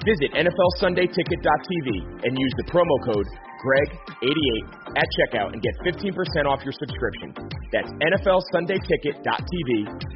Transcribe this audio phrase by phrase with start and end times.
[0.00, 1.88] Visit NFLSundayTicket.tv
[2.24, 3.26] and use the promo code
[3.60, 7.34] GREG88 at checkout and get 15% off your subscription.
[7.70, 9.70] That's NFLSundayTicket.tv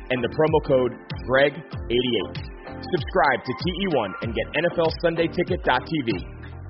[0.09, 0.93] and the promo code
[1.29, 2.33] GREG88.
[2.81, 6.11] Subscribe to TE1 and get NFLSundayTicket.tv,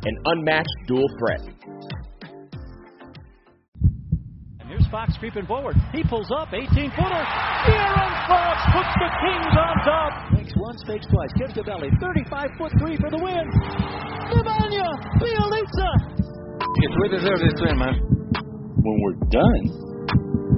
[0.07, 1.41] an unmatched dual threat.
[4.59, 5.77] And here's Fox creeping forward.
[5.93, 7.25] He pulls up, 18 footer.
[7.63, 10.24] De'Aaron Fox puts the Kings on top.
[10.45, 11.33] Fakes once, fakes twice.
[11.41, 11.89] Gives to belly.
[12.05, 13.49] 35 foot three for the win.
[14.29, 15.89] Nemanja Bjelica.
[16.85, 17.97] Yes, we deserve this win, man.
[17.97, 19.65] When we're done,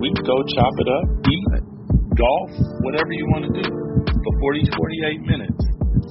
[0.03, 1.63] we go chop it up, eat,
[2.19, 2.51] golf,
[2.83, 3.67] whatever you want to do.
[4.11, 5.63] But 40, 48 minutes,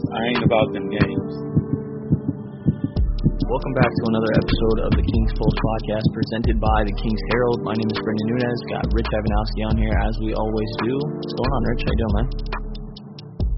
[0.08, 1.32] I ain't about them games.
[3.44, 7.60] Welcome back to another episode of the King's Pulse podcast presented by the King's Herald.
[7.68, 8.60] My name is Brendan Nunez.
[8.72, 10.96] Got Rich Ivanowski on here as we always do.
[10.96, 11.84] What's going on, Rich?
[11.84, 12.55] How you doing, man?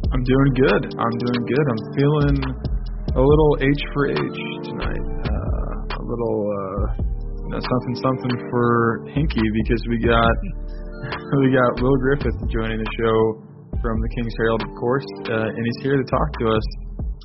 [0.07, 0.83] I'm doing good.
[0.95, 1.65] I'm doing good.
[1.67, 2.37] I'm feeling
[3.11, 5.03] a little H for H tonight.
[5.03, 6.83] Uh, a little uh,
[7.43, 10.35] you know, something something for Hinkie because we got
[11.43, 13.15] we got Will Griffith joining the show
[13.83, 16.65] from the King's Herald, of course, uh, and he's here to talk to us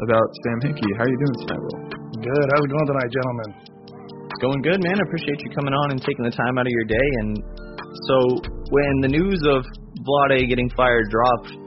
[0.02, 0.92] about Sam Hinkie.
[0.98, 1.80] How are you doing tonight, Will?
[2.18, 2.46] Good.
[2.50, 3.50] How's it going tonight, gentlemen?
[4.26, 4.98] It's going good, man.
[4.98, 7.08] I appreciate you coming on and taking the time out of your day.
[7.22, 7.30] And
[8.10, 8.16] so,
[8.74, 9.62] when the news of
[10.02, 11.61] Vlade getting fired dropped,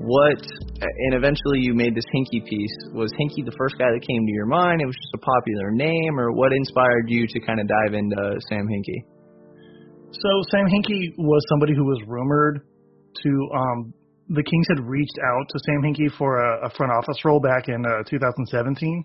[0.00, 0.42] what
[0.80, 2.76] and eventually you made this Hinkie piece.
[2.92, 4.80] Was Hinkie the first guy that came to your mind?
[4.82, 8.40] It was just a popular name, or what inspired you to kind of dive into
[8.48, 9.04] Sam Hinkie?
[10.12, 12.66] So Sam Hinkie was somebody who was rumored
[13.22, 13.30] to.
[13.54, 13.94] um
[14.28, 17.68] The Kings had reached out to Sam Hinkie for a, a front office role back
[17.68, 19.04] in uh, 2017.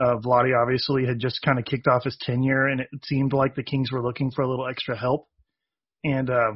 [0.00, 3.54] Uh, Vlade obviously had just kind of kicked off his tenure, and it seemed like
[3.54, 5.28] the Kings were looking for a little extra help.
[6.04, 6.52] And uh,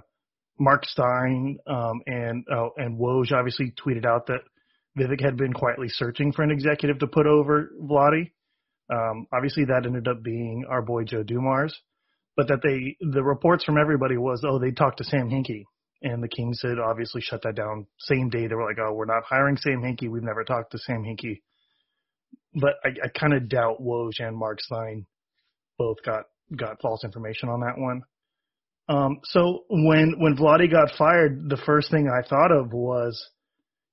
[0.59, 4.41] Mark Stein um, and uh, and Woj obviously tweeted out that
[4.99, 8.31] Vivek had been quietly searching for an executive to put over Vlade.
[8.93, 11.77] Um, obviously, that ended up being our boy Joe Dumars,
[12.37, 15.65] but that they the reports from everybody was oh they talked to Sam Hinkie,
[16.03, 18.47] and the Kings had obviously shut that down same day.
[18.47, 20.09] They were like oh we're not hiring Sam Hinkie.
[20.09, 21.41] We've never talked to Sam Hinkie.
[22.55, 25.07] But I, I kind of doubt Woj and Mark Stein
[25.79, 28.03] both got got false information on that one.
[28.89, 33.31] Um, so when when Vlade got fired, the first thing I thought of was,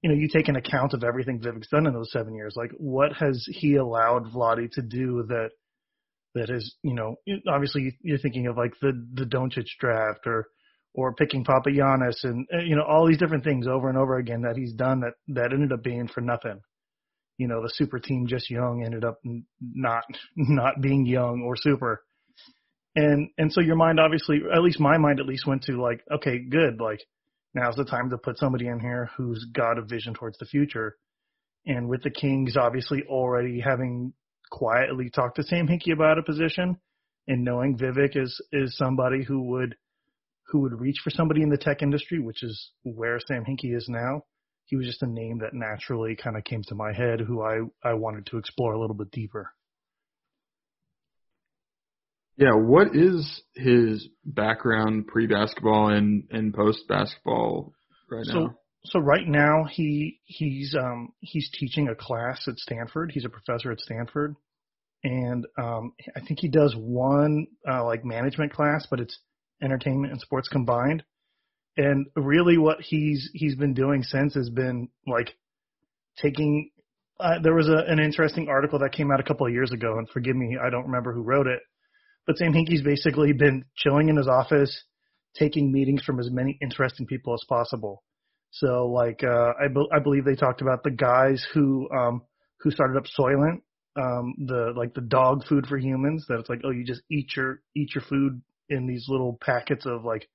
[0.02, 2.56] you know, you take an account of everything Vivek's done in those seven years.
[2.58, 5.52] Like, what has he allowed Vlade to do that
[6.36, 7.16] that is, you know,
[7.48, 10.48] obviously you're thinking of like the the Doncic draft or
[10.94, 14.58] or picking Papagiannis and you know all these different things over and over again that
[14.58, 16.60] he's done that that ended up being for nothing.
[17.38, 19.20] You know, the super team just young ended up
[19.62, 20.04] not
[20.36, 22.04] not being young or super
[22.96, 26.02] and and so your mind obviously at least my mind at least went to like
[26.12, 27.00] okay good like
[27.54, 30.96] now's the time to put somebody in here who's got a vision towards the future.
[31.66, 34.14] And with the kings obviously already having
[34.52, 36.78] quietly talked to sam hinkie about a position
[37.28, 39.76] and knowing vivek is is somebody who would
[40.48, 43.88] who would reach for somebody in the tech industry which is where sam hinkie is
[43.88, 44.22] now
[44.66, 47.60] he was just a name that naturally kind of came to my head who i
[47.82, 49.54] i wanted to explore a little bit deeper
[52.42, 57.72] Yeah, what is his background pre-basketball and and post-basketball
[58.10, 58.34] right now?
[58.34, 58.56] so, now?
[58.86, 63.12] So right now he he's um he's teaching a class at Stanford.
[63.14, 64.36] He's a professor at Stanford,
[65.04, 69.20] and um I think he does one uh, like management class, but it's
[69.62, 71.04] entertainment and sports combined.
[71.78, 75.30] And really, what he's he's been doing since has been like
[76.18, 76.72] taking.
[77.20, 80.00] Uh, there was a, an interesting article that came out a couple of years ago,
[80.00, 81.60] and forgive me, I don't remember who wrote it
[82.28, 84.84] but Sam Hinkie's basically been chilling in his office,
[85.38, 88.04] taking meetings from as many interesting people as possible.
[88.52, 92.22] So, like, uh, I, be- I believe they talked about the guys who um,
[92.60, 93.62] who started up Soylent
[93.96, 96.26] um, the like the dog food for humans.
[96.28, 99.86] That it's like, oh, you just eat your eat your food in these little packets
[99.86, 100.28] of like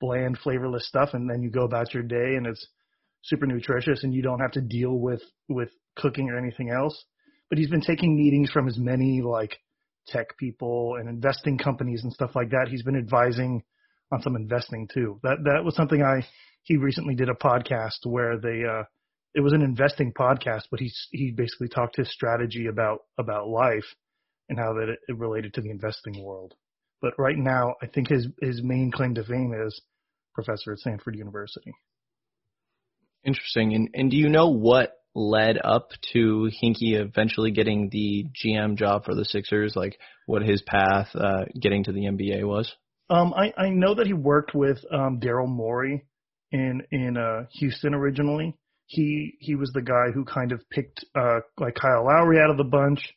[0.00, 2.66] bland, flavorless stuff, and then you go about your day, and it's
[3.22, 7.04] super nutritious, and you don't have to deal with with cooking or anything else.
[7.48, 9.56] But he's been taking meetings from as many like
[10.06, 12.68] tech people and investing companies and stuff like that.
[12.68, 13.62] He's been advising
[14.12, 15.20] on some investing too.
[15.22, 16.26] That that was something I
[16.62, 18.84] he recently did a podcast where they uh
[19.34, 23.84] it was an investing podcast, but he he basically talked his strategy about about life
[24.48, 26.54] and how that it, it related to the investing world.
[27.02, 29.80] But right now, I think his his main claim to fame is
[30.34, 31.72] professor at Stanford University.
[33.24, 33.74] Interesting.
[33.74, 39.04] And and do you know what led up to Hinkie eventually getting the GM job
[39.04, 39.74] for the Sixers?
[39.74, 42.72] Like what his path uh, getting to the NBA was?
[43.08, 46.04] Um, I I know that he worked with um, Daryl Morey
[46.52, 48.56] in in uh, Houston originally.
[48.86, 52.56] He he was the guy who kind of picked uh, like Kyle Lowry out of
[52.56, 53.14] the bunch,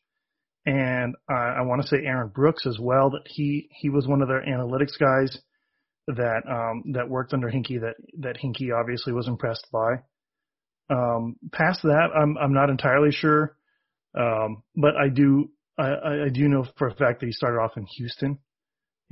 [0.65, 3.09] and uh, I want to say Aaron Brooks as well.
[3.11, 5.37] That he he was one of their analytics guys
[6.07, 10.01] that um, that worked under Hinkie that that Hinkie obviously was impressed by.
[10.89, 13.55] Um, past that, I'm I'm not entirely sure,
[14.17, 17.77] um, but I do I, I do know for a fact that he started off
[17.77, 18.39] in Houston,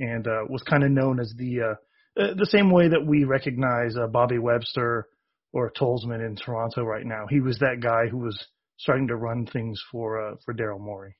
[0.00, 3.24] and uh, was kind of known as the uh, uh, the same way that we
[3.24, 5.06] recognize uh, Bobby Webster
[5.52, 7.26] or Tolzman in Toronto right now.
[7.28, 8.38] He was that guy who was
[8.76, 11.16] starting to run things for uh, for Daryl Morey.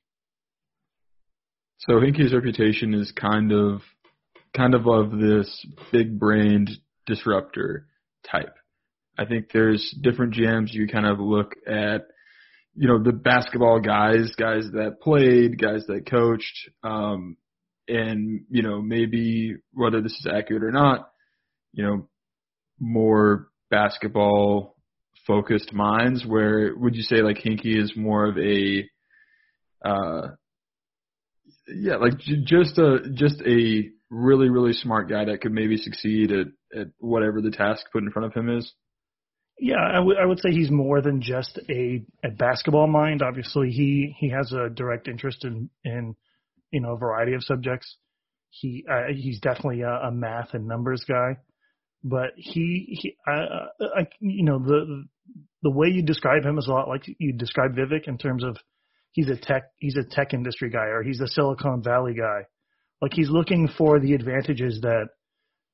[1.79, 3.81] So Hinkie's reputation is kind of
[4.55, 6.69] kind of of this big brained
[7.05, 7.87] disruptor
[8.29, 8.55] type.
[9.19, 12.07] I think there's different GMs you kind of look at,
[12.73, 17.35] you know, the basketball guys, guys that played, guys that coached, um,
[17.89, 21.09] and, you know, maybe whether this is accurate or not,
[21.73, 22.07] you know,
[22.79, 24.77] more basketball
[25.27, 28.87] focused minds where would you say like Hinkie is more of a,
[29.83, 30.27] uh,
[31.67, 36.31] yeah, like j- just a, just a really, really smart guy that could maybe succeed
[36.31, 38.73] at, at whatever the task put in front of him is?
[39.61, 43.21] Yeah, I would would say he's more than just a, a basketball mind.
[43.21, 46.15] Obviously, he he has a direct interest in in
[46.71, 47.97] you know a variety of subjects.
[48.49, 51.37] He uh, he's definitely a, a math and numbers guy,
[52.03, 55.05] but he he I, I you know the
[55.61, 58.55] the way you describe him is a lot like you describe Vivek in terms of
[59.11, 62.43] he's a tech he's a tech industry guy or he's a Silicon Valley guy.
[63.01, 65.09] Like he's looking for the advantages that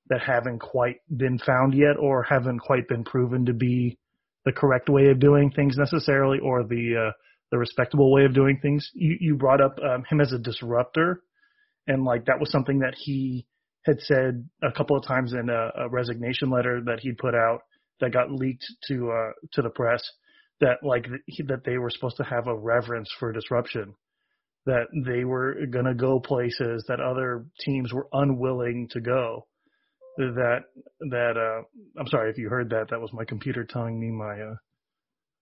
[0.09, 3.97] that haven't quite been found yet or haven't quite been proven to be
[4.45, 7.11] the correct way of doing things necessarily or the uh,
[7.51, 8.89] the respectable way of doing things.
[8.93, 11.21] You you brought up um, him as a disruptor,
[11.87, 13.47] and like that was something that he
[13.85, 17.61] had said a couple of times in a, a resignation letter that he'd put out
[17.99, 20.01] that got leaked to uh, to the press
[20.61, 21.07] that like
[21.47, 23.93] that they were supposed to have a reverence for disruption
[24.65, 29.45] that they were going to go places that other teams were unwilling to go
[30.17, 30.59] that
[30.99, 31.63] that uh
[31.99, 34.55] I'm sorry if you heard that that was my computer telling me my uh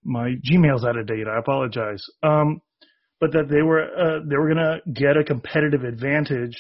[0.04, 1.28] my Gmail's out of date.
[1.28, 2.04] I apologize.
[2.24, 2.62] Um
[3.20, 6.58] but that they were uh they were going to get a competitive advantage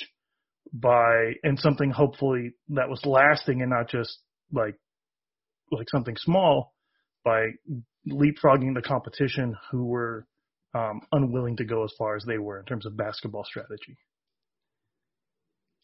[0.71, 4.19] by and something hopefully that was lasting and not just
[4.51, 4.75] like
[5.71, 6.73] like something small
[7.23, 7.47] by
[8.07, 10.25] leapfrogging the competition who were
[10.73, 13.97] um unwilling to go as far as they were in terms of basketball strategy.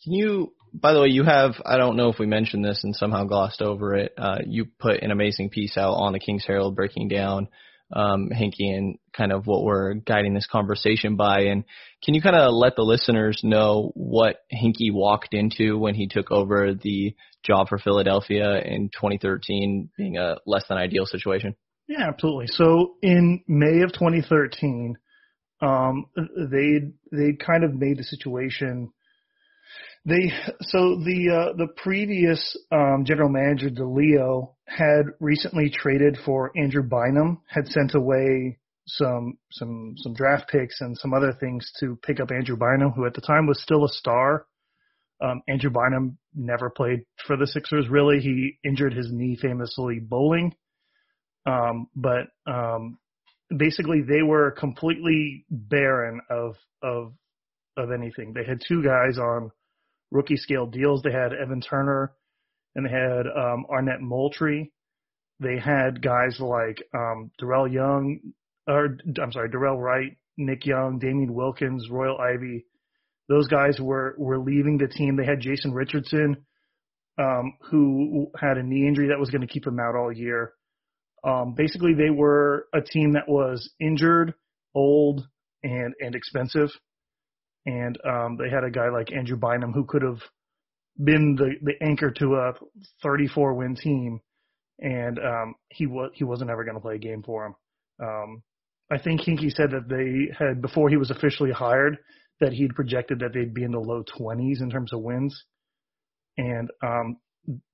[0.03, 2.95] Can you, by the way, you have, I don't know if we mentioned this and
[2.95, 4.13] somehow glossed over it.
[4.17, 7.47] Uh, you put an amazing piece out on the King's Herald breaking down
[7.91, 11.41] um, Hinkie and kind of what we're guiding this conversation by.
[11.41, 11.63] And
[12.03, 16.31] can you kind of let the listeners know what Hinkie walked into when he took
[16.31, 21.55] over the job for Philadelphia in 2013 being a less than ideal situation?
[21.87, 22.47] Yeah, absolutely.
[22.47, 24.95] So in May of 2013,
[25.61, 28.93] um, they they kind of made the situation
[30.05, 36.83] they so the uh, the previous um, general manager DiLeo had recently traded for Andrew
[36.83, 42.19] Bynum, had sent away some some some draft picks and some other things to pick
[42.19, 44.45] up Andrew Bynum, who at the time was still a star.
[45.21, 47.89] Um, Andrew Bynum never played for the Sixers.
[47.89, 50.55] Really, he injured his knee famously bowling.
[51.45, 52.99] Um, but um,
[53.55, 57.13] basically, they were completely barren of of
[57.75, 58.33] of anything.
[58.33, 59.51] They had two guys on
[60.11, 61.01] rookie scale deals.
[61.01, 62.13] They had Evan Turner
[62.75, 64.71] and they had um, Arnett Moultrie.
[65.39, 68.19] They had guys like um, Darrell Young,
[68.67, 72.65] or I'm sorry, Dorell Wright, Nick Young, Damien Wilkins, Royal Ivey.
[73.27, 75.15] Those guys were were leaving the team.
[75.15, 76.37] They had Jason Richardson,
[77.17, 80.53] um, who had a knee injury that was going to keep him out all year.
[81.23, 84.33] Um, basically, they were a team that was injured,
[84.75, 85.27] old,
[85.63, 86.69] and and expensive.
[87.69, 90.21] And um, they had a guy like Andrew Bynum who could have
[91.03, 92.53] been the the anchor to a
[93.03, 94.21] 34 win team,
[94.79, 97.55] and um, he was he wasn't ever going to play a game for him.
[98.01, 98.43] Um,
[98.91, 101.99] I think Hinkie said that they had before he was officially hired
[102.39, 105.43] that he'd projected that they'd be in the low 20s in terms of wins.
[106.37, 107.17] And um,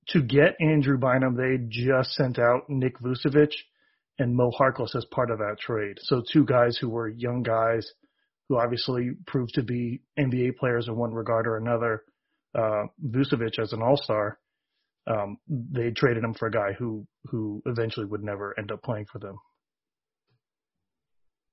[0.10, 3.52] to get Andrew Bynum, they just sent out Nick Vucevic
[4.18, 6.00] and Mo Harkless as part of that trade.
[6.02, 7.90] So two guys who were young guys
[8.48, 12.04] who obviously proved to be NBA players in one regard or another.
[12.54, 14.40] Uh, Vucevic as an all-star,
[15.08, 19.06] um, they traded him for a guy who who eventually would never end up playing
[19.12, 19.38] for them.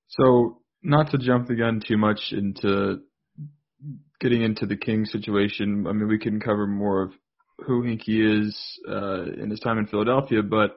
[0.08, 3.00] So, not to jump the gun too much into
[4.20, 7.12] getting into the King situation, I mean, we can cover more of
[7.66, 10.76] who Hinkie is uh, in his time in Philadelphia, but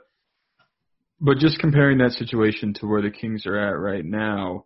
[1.20, 4.66] but just comparing that situation to where the Kings are at right now,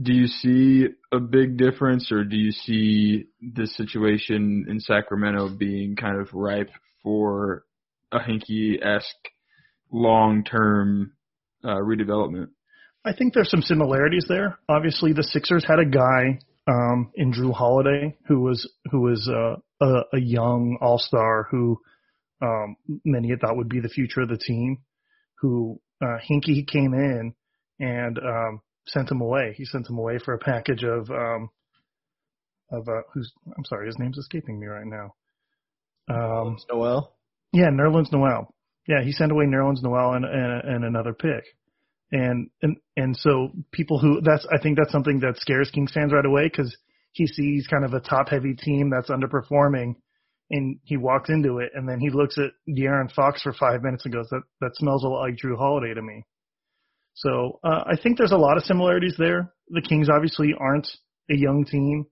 [0.00, 5.94] do you see a big difference, or do you see this situation in Sacramento being
[5.94, 6.70] kind of ripe
[7.02, 7.64] for
[8.10, 9.28] a Hinkie esque
[9.92, 11.12] long term
[11.62, 12.48] uh, redevelopment?
[13.04, 14.58] I think there's some similarities there.
[14.68, 19.56] Obviously, the Sixers had a guy um, in Jrue Holiday who was who was uh,
[19.84, 21.78] a, a young All Star who
[22.42, 24.78] um, many had thought would be the future of the team.
[25.40, 27.34] Who uh, Hinkie came in
[27.78, 29.54] and um, sent him away.
[29.56, 31.50] He sent him away for a package of um,
[32.70, 35.14] of uh, who's I'm sorry, his name's escaping me right now.
[36.08, 37.16] Um, Noel.
[37.52, 38.54] Yeah, Nerlens Noel.
[38.86, 41.44] Yeah, he sent away Nerlens Noel and, and and another pick
[42.14, 46.12] and and and so people who that's I think that's something that scares Kings fans
[46.12, 46.76] right away because
[47.12, 49.94] he sees kind of a top heavy team that's underperforming,
[50.50, 54.04] and he walks into it, and then he looks at De'Aaron Fox for five minutes
[54.04, 56.24] and goes, "That that smells a lot like Jrue Holiday to me."
[57.14, 59.52] So uh, I think there's a lot of similarities there.
[59.68, 60.88] The Kings obviously aren't
[61.30, 62.06] a young team.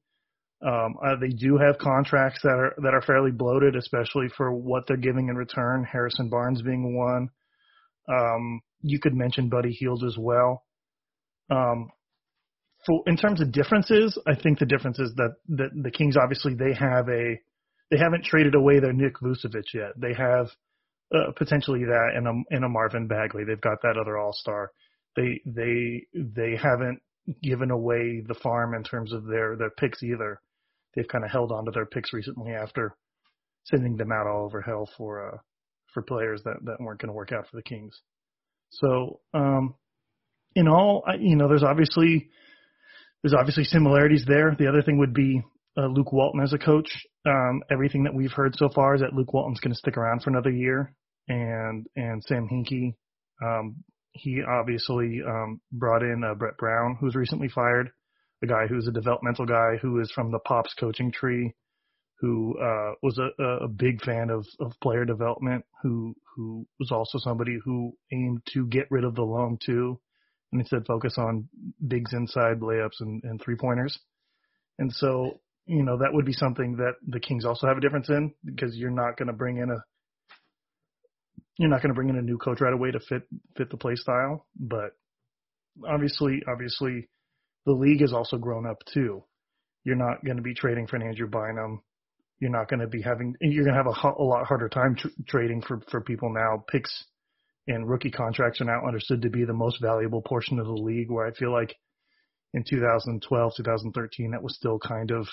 [0.65, 4.85] Um, uh, they do have contracts that are that are fairly bloated, especially for what
[4.87, 5.85] they're giving in return.
[5.85, 7.29] Harrison Barnes being one.
[8.09, 10.65] Um, you could mention Buddy Hield as well.
[11.51, 11.91] Um,
[12.87, 16.55] for in terms of differences, I think the difference is that, that the Kings obviously
[16.55, 17.41] they have a
[17.91, 19.93] they haven't traded away their Nick Vucevic yet.
[19.97, 20.47] They have
[21.15, 23.43] uh, potentially that in a in a Marvin Bagley.
[23.45, 24.71] They've got that other All Star.
[25.17, 27.01] They they they haven't
[27.43, 30.41] given away the farm in terms of their their picks either.
[30.95, 32.97] They've kind of held on to their picks recently after
[33.65, 35.39] sending them out all over hell for uh
[35.93, 38.01] for players that that weren't going to work out for the Kings.
[38.71, 39.75] So, um,
[40.55, 42.31] in all, you know, there's obviously
[43.23, 44.55] there's obviously similarities there.
[44.59, 45.43] The other thing would be
[45.77, 46.89] uh, Luke Walton as a coach.
[47.27, 50.23] Um, everything that we've heard so far is that Luke Walton's going to stick around
[50.23, 50.95] for another year,
[51.29, 52.95] and and Sam Hinkie,
[53.45, 53.77] um,
[54.13, 57.91] he obviously um, brought in uh, Brett Brown, who was recently fired,
[58.43, 61.55] a guy who's a developmental guy who is from the Pops coaching tree,
[62.21, 67.19] who uh, was a, a big fan of, of player development, who who was also
[67.19, 70.01] somebody who aimed to get rid of the long two
[70.53, 71.49] and instead focus on
[71.87, 73.99] bigs inside layups and, and three pointers.
[74.79, 78.09] And so, you know, that would be something that the Kings also have a difference
[78.09, 79.83] in because you're not going to bring in a
[81.59, 83.23] you're not going to bring in a new coach right away to fit
[83.57, 84.97] fit the play style, but
[85.89, 87.09] obviously obviously
[87.67, 89.23] the league has also grown up too.
[89.85, 91.83] You're not going to be trading for an Andrew Bynum
[92.43, 94.97] you're not going to be having you're going to have a, a lot harder time
[94.97, 96.65] tr- trading for for people now.
[96.69, 97.05] Picks
[97.69, 101.09] and rookie contracts are now understood to be the most valuable portion of the league.
[101.09, 101.77] Where I feel like
[102.53, 105.29] in 2012, 2013, that was still kind of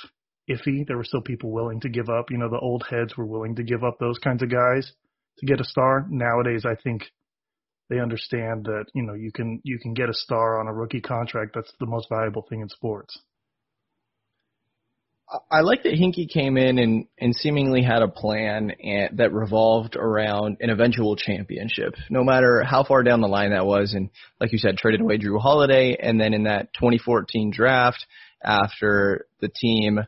[0.48, 0.86] iffy.
[0.86, 2.30] There were still people willing to give up.
[2.30, 4.92] You know, the old heads were willing to give up those kinds of guys
[5.38, 6.06] to get a star.
[6.10, 7.04] Nowadays, I think
[7.90, 11.02] they understand that you know you can you can get a star on a rookie
[11.02, 11.52] contract.
[11.56, 13.20] That's the most valuable thing in sports.
[15.52, 19.96] I like that Hinkie came in and, and seemingly had a plan and, that revolved
[19.96, 23.94] around an eventual championship, no matter how far down the line that was.
[23.94, 24.10] And
[24.40, 28.04] like you said, traded away Jrue Holiday, and then in that 2014 draft,
[28.44, 30.00] after the team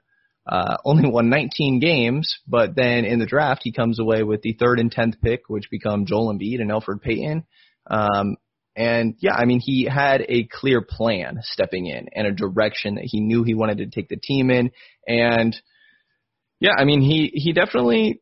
[0.48, 4.54] uh, only won 19 games, but then in the draft he comes away with the
[4.54, 7.44] third and tenth pick, which become Joel Embiid and Elfrid Payton.
[7.88, 8.38] Um,
[8.76, 13.04] and yeah, I mean, he had a clear plan stepping in and a direction that
[13.06, 14.72] he knew he wanted to take the team in.
[15.08, 15.56] And
[16.60, 18.22] yeah, I mean, he, he definitely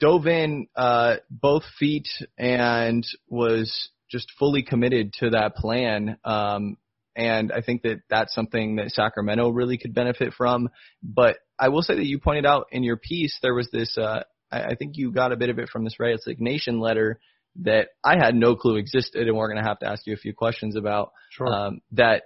[0.00, 2.08] dove in, uh, both feet
[2.38, 6.18] and was just fully committed to that plan.
[6.24, 6.76] Um,
[7.16, 10.68] and I think that that's something that Sacramento really could benefit from.
[11.02, 14.24] But I will say that you pointed out in your piece, there was this, uh,
[14.50, 17.20] I, I think you got a bit of it from this resignation letter
[17.62, 20.16] that I had no clue existed, and we're going to have to ask you a
[20.18, 21.12] few questions about.
[21.30, 21.46] Sure.
[21.46, 22.24] Um, that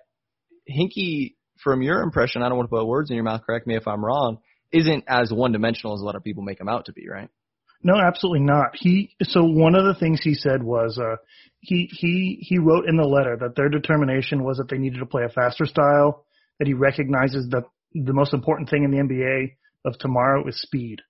[0.71, 3.43] Hinkie, from your impression, I don't want to put words in your mouth.
[3.45, 4.39] Correct me if I'm wrong.
[4.73, 7.29] Isn't as one dimensional as a lot of people make him out to be, right?
[7.83, 8.71] No, absolutely not.
[8.75, 11.17] He so one of the things he said was uh,
[11.61, 15.07] he he he wrote in the letter that their determination was that they needed to
[15.07, 16.25] play a faster style.
[16.59, 19.55] That he recognizes that the most important thing in the NBA
[19.85, 21.03] of tomorrow is speed.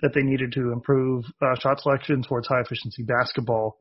[0.00, 3.78] That they needed to improve uh, shot selection towards high efficiency basketball,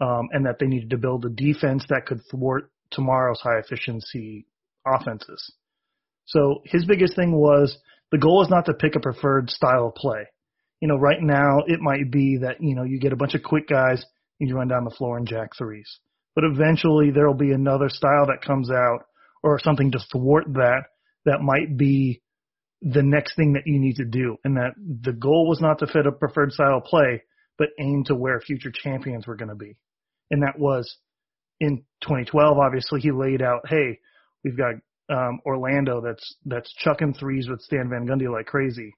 [0.00, 4.46] um, and that they needed to build a defense that could thwart tomorrow's high efficiency
[4.86, 5.52] offenses.
[6.26, 7.76] So his biggest thing was
[8.12, 10.28] the goal is not to pick a preferred style of play
[10.84, 13.42] you know, right now it might be that, you know, you get a bunch of
[13.42, 14.04] quick guys
[14.38, 15.98] and you run down the floor and jack threes.
[16.34, 18.98] But eventually there will be another style that comes out
[19.42, 20.82] or something to thwart that
[21.24, 22.20] that might be
[22.82, 24.36] the next thing that you need to do.
[24.44, 27.22] And that the goal was not to fit a preferred style of play,
[27.56, 29.78] but aim to where future champions were going to be.
[30.30, 30.98] And that was
[31.60, 34.00] in 2012, obviously he laid out, hey,
[34.44, 34.74] we've got
[35.08, 38.92] um, Orlando that's that's chucking threes with Stan Van Gundy like crazy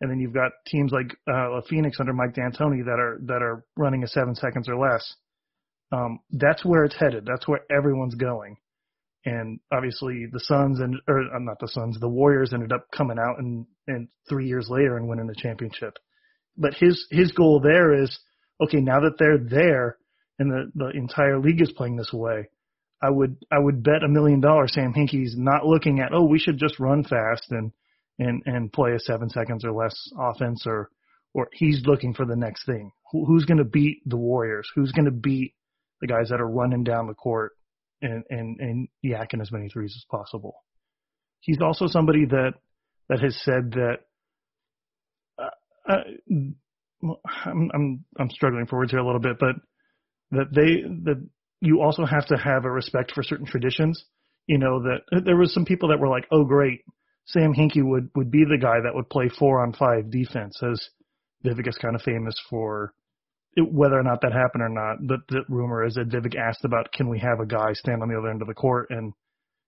[0.00, 3.64] and then you've got teams like uh, Phoenix under Mike D'Antoni that are that are
[3.76, 5.14] running a seven seconds or less.
[5.90, 7.24] Um, that's where it's headed.
[7.26, 8.56] That's where everyone's going.
[9.24, 13.18] And obviously the Suns and or uh, not the Suns, the Warriors ended up coming
[13.18, 15.98] out and and three years later and winning the championship.
[16.56, 18.16] But his his goal there is
[18.62, 18.80] okay.
[18.80, 19.96] Now that they're there
[20.38, 22.48] and the the entire league is playing this way,
[23.02, 26.38] I would I would bet a million dollars Sam Hinkie's not looking at oh we
[26.38, 27.72] should just run fast and
[28.18, 30.90] and and play a seven seconds or less offense or
[31.34, 32.90] or he's looking for the next thing.
[33.12, 34.68] Who, who's going to beat the Warriors?
[34.74, 35.54] Who's going to beat
[36.00, 37.52] the guys that are running down the court
[38.02, 40.54] and and and yakking as many threes as possible?
[41.40, 42.54] He's also somebody that
[43.08, 43.98] that has said that.
[45.38, 46.02] Uh, uh,
[47.44, 49.54] I'm I'm I'm struggling for words here a little bit, but
[50.32, 51.24] that they that
[51.60, 54.04] you also have to have a respect for certain traditions.
[54.46, 56.80] You know that there was some people that were like, "Oh, great,
[57.28, 60.88] Sam Hinkie would would be the guy that would play four on five defense, as
[61.44, 62.94] Vivek is kind of famous for.
[63.54, 66.64] It, whether or not that happened or not, the, the rumor is that Vivek asked
[66.64, 69.12] about can we have a guy stand on the other end of the court and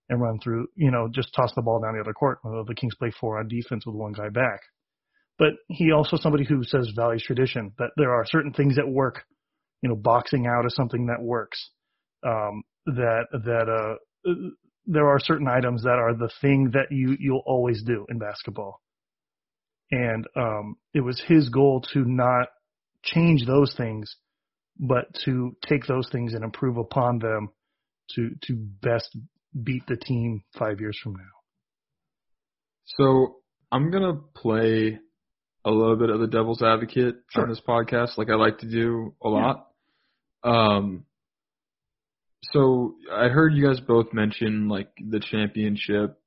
[0.09, 2.39] and run through, you know, just toss the ball down the other court.
[2.43, 4.59] Well, the Kings play four on defense with one guy back.
[5.39, 9.23] But he also somebody who says values tradition that there are certain things that work.
[9.81, 11.69] You know, boxing out is something that works.
[12.23, 14.29] Um, that that uh
[14.91, 18.81] there are certain items that are the thing that you you'll always do in basketball.
[19.89, 22.47] And um, it was his goal to not
[23.03, 24.15] change those things,
[24.79, 27.49] but to take those things and improve upon them
[28.15, 29.17] to to best
[29.63, 31.35] beat the team five years from now.
[32.85, 33.35] So
[33.71, 34.99] I'm gonna play
[35.63, 37.43] a little bit of the devil's advocate sure.
[37.43, 39.67] on this podcast, like I like to do a lot.
[40.43, 40.51] Yeah.
[40.51, 41.05] Um,
[42.43, 46.17] so I heard you guys both mention like the championship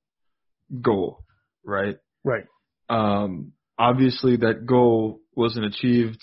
[0.80, 1.24] goal,
[1.64, 1.96] right?
[2.22, 2.44] Right.
[2.88, 6.20] Um, obviously that goal wasn't achieved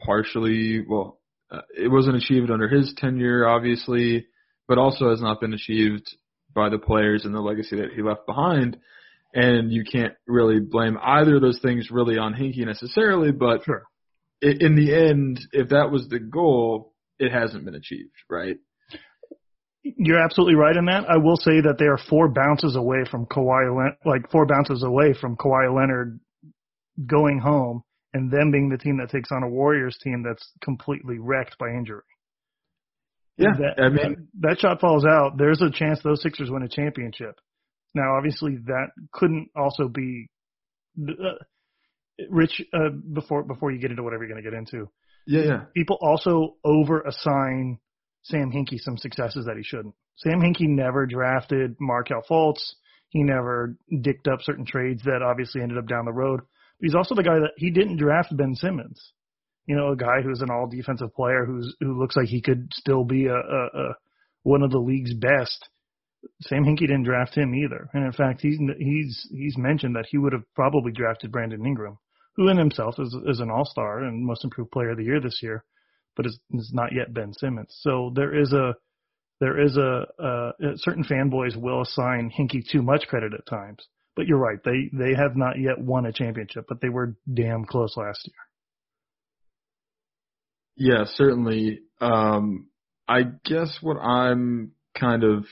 [0.00, 0.84] partially.
[0.86, 4.26] Well, uh, it wasn't achieved under his tenure, obviously,
[4.68, 6.06] but also has not been achieved
[6.54, 8.78] by the players and the legacy that he left behind.
[9.34, 13.84] And you can't really blame either of those things really on Hinkie necessarily, but sure.
[14.42, 18.56] in the end, if that was the goal, it hasn't been achieved, right?
[19.84, 21.04] You're absolutely right in that.
[21.08, 25.12] I will say that they are four bounces away from Kawhi, like four bounces away
[25.12, 26.20] from Kawhi Leonard
[27.04, 27.82] going home
[28.14, 31.68] and them being the team that takes on a Warriors team that's completely wrecked by
[31.68, 32.02] injury.
[33.38, 35.38] Yeah, that, I mean that, that shot falls out.
[35.38, 37.40] There's a chance those Sixers win a championship.
[37.94, 40.28] Now, obviously, that couldn't also be.
[41.00, 41.42] Uh,
[42.28, 44.90] Rich, uh, before before you get into whatever you're going to get into,
[45.26, 45.60] yeah, yeah.
[45.74, 47.78] People also over assign
[48.22, 49.94] Sam Hinkie some successes that he shouldn't.
[50.16, 52.74] Sam Hinkie never drafted Markelle Fultz.
[53.08, 56.40] He never dicked up certain trades that obviously ended up down the road.
[56.40, 59.12] But he's also the guy that he didn't draft Ben Simmons.
[59.66, 62.72] You know, a guy who's an all defensive player who's who looks like he could
[62.72, 63.94] still be a, a, a
[64.42, 65.68] one of the league's best.
[66.42, 70.18] Sam Hinkie didn't draft him either, and in fact, he's he's he's mentioned that he
[70.18, 71.98] would have probably drafted Brandon Ingram,
[72.36, 75.20] who in himself is is an All Star and Most Improved Player of the Year
[75.20, 75.64] this year
[76.16, 77.74] but it's, it's not yet Ben Simmons.
[77.80, 78.74] So there is a
[79.40, 83.84] there is a, a certain fanboys will assign Hinkie too much credit at times.
[84.14, 87.64] But you're right, they they have not yet won a championship, but they were damn
[87.64, 88.34] close last year.
[90.76, 91.80] Yeah, certainly.
[92.00, 92.68] Um,
[93.08, 95.46] I guess what I'm kind of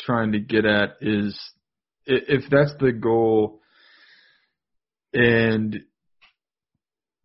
[0.00, 1.38] trying to get at is
[2.06, 3.60] if that's the goal
[5.12, 5.80] and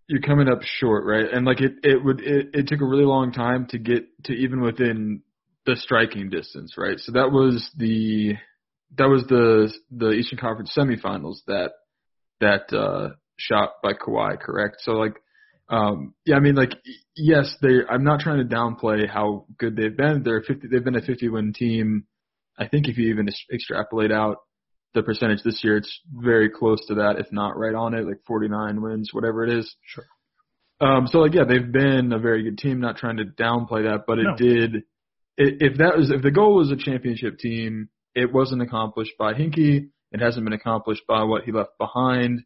[0.10, 1.32] you're coming up short, right?
[1.32, 4.34] And like it, it would, it, it took a really long time to get to
[4.34, 5.22] even within
[5.67, 7.00] the striking distance, right?
[7.00, 8.34] So that was the
[8.98, 11.74] that was the the Eastern Conference semifinals that
[12.39, 14.78] that uh, shot by Kawhi, correct?
[14.80, 15.13] So like,
[15.69, 16.72] um, yeah, I mean like
[17.15, 17.82] yes, they.
[17.88, 20.24] I'm not trying to downplay how good they've been.
[20.24, 20.69] They're 50.
[20.69, 22.06] They've been a 50 win team.
[22.58, 24.38] I think if you even extrapolate out
[24.93, 28.19] the percentage this year, it's very close to that, if not right on it, like
[28.25, 29.75] 49 wins, whatever it is.
[29.86, 30.06] Sure.
[30.82, 32.80] Um, so like, yeah, they've been a very good team.
[32.80, 34.36] Not trying to downplay that, but it No.
[34.36, 34.75] did.
[35.38, 39.34] It, if that was, if the goal was a championship team, it wasn't accomplished by
[39.34, 39.89] Hinkie.
[40.12, 42.43] It hasn't been accomplished by what he left behind,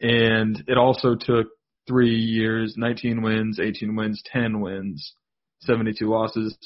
[0.00, 1.48] and it also took
[1.86, 5.14] three years, 19 wins, 18 wins, 10 wins,
[5.60, 6.56] 72 losses.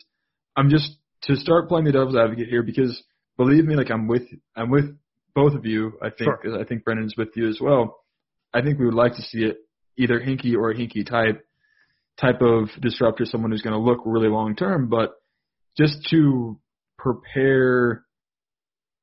[0.54, 3.02] I'm just to start playing the devil's advocate here because
[3.36, 4.22] believe me, like I'm with
[4.54, 4.96] I'm with
[5.36, 5.92] both of you.
[6.02, 6.60] I think Sure.
[6.60, 7.98] I think Brendan's with you as well.
[8.52, 9.58] I think we would like to see it
[9.96, 11.46] either Hinkie or a Hinkie type
[12.18, 15.16] type of disruptor, someone who's going to look really long term, but
[15.76, 16.58] just to
[16.98, 18.06] prepare,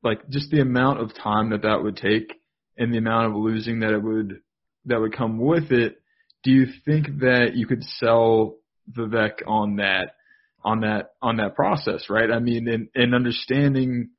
[0.02, 2.34] like just the amount of time that that would take
[2.76, 4.42] and the amount of losing that it would
[4.86, 6.02] that would come with it.
[6.44, 8.56] Do you think that you could sell
[8.92, 10.16] Vivek on that
[10.64, 12.32] on that on that process, right?
[12.32, 14.10] I mean, and, and understanding,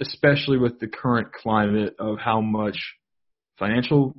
[0.00, 2.78] especially with the current climate of how much
[3.58, 4.14] financial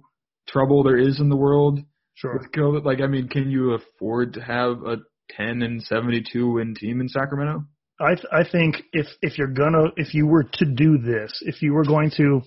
[0.48, 1.80] trouble there is in the world
[2.16, 2.34] Sure.
[2.34, 2.84] with COVID.
[2.84, 4.98] Like, I mean, can you afford to have a
[5.30, 7.64] 10 and 72 win team in Sacramento?
[8.02, 11.62] I th- I think if if you're gonna if you were to do this, if
[11.62, 12.42] you were going to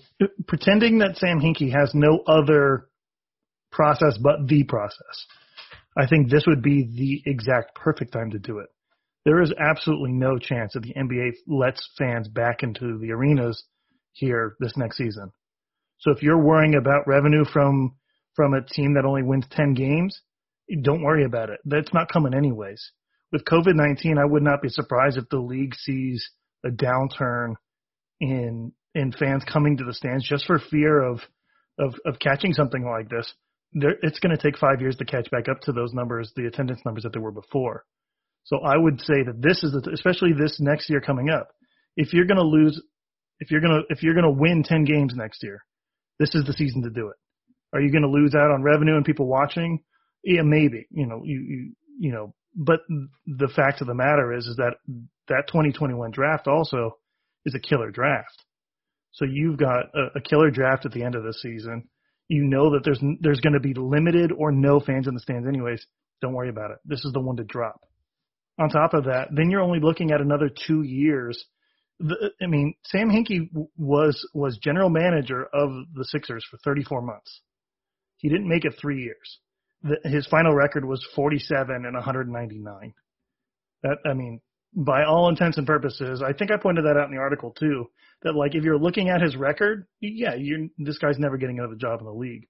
[0.47, 2.87] pretending that Sam Hinkie has no other
[3.71, 5.27] process but the process,
[5.95, 8.69] I think this would be the exact perfect time to do it.
[9.25, 13.63] There is absolutely no chance that the NBA lets fans back into the arenas
[14.11, 15.31] here this next season.
[15.99, 17.95] So if you're worrying about revenue from
[18.35, 20.19] from a team that only wins 10 games,
[20.81, 21.59] don't worry about it.
[21.65, 22.91] That's not coming anyways
[23.33, 26.29] with COVID 19, I would not be surprised if the league sees
[26.63, 27.55] a downturn
[28.21, 31.19] in in fans coming to the stands just for fear of
[31.79, 33.33] of, of catching something like this.
[33.73, 36.45] There, it's going to take five years to catch back up to those numbers, the
[36.45, 37.83] attendance numbers that there were before.
[38.45, 41.49] So I would say that this is, especially this next year coming up.
[41.95, 42.81] If you're going to lose,
[43.39, 45.63] if you're going to if you're going to win 10 games next year,
[46.19, 47.15] this is the season to do it.
[47.73, 49.83] Are you going to lose out on revenue and people watching?
[50.23, 50.87] Yeah, maybe.
[50.91, 52.81] You know, you you you know, but
[53.25, 54.75] the fact of the matter is, is that
[55.27, 56.97] that 2021 draft also
[57.45, 58.43] is a killer draft.
[59.11, 61.89] So you've got a, a killer draft at the end of the season.
[62.27, 65.47] You know that there's there's going to be limited or no fans in the stands
[65.47, 65.85] anyways.
[66.21, 66.77] Don't worry about it.
[66.85, 67.81] This is the one to drop.
[68.59, 71.43] On top of that, then you're only looking at another two years.
[71.99, 77.41] The, I mean, Sam Hinkie was was general manager of the Sixers for 34 months.
[78.17, 79.39] He didn't make it three years
[79.83, 82.93] the, his final record was 47 and 199.
[83.83, 84.41] That I mean,
[84.73, 87.89] by all intents and purposes, I think I pointed that out in the article too.
[88.23, 91.75] That like if you're looking at his record, yeah, you this guy's never getting another
[91.75, 92.47] job in the league.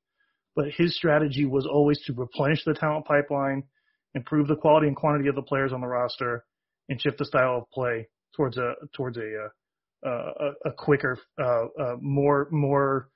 [0.55, 3.63] But his strategy was always to replenish the talent pipeline,
[4.15, 6.45] improve the quality and quantity of the players on the roster,
[6.89, 9.49] and shift the style of play towards a towards a
[10.05, 13.09] uh, a, a quicker, uh, uh, more more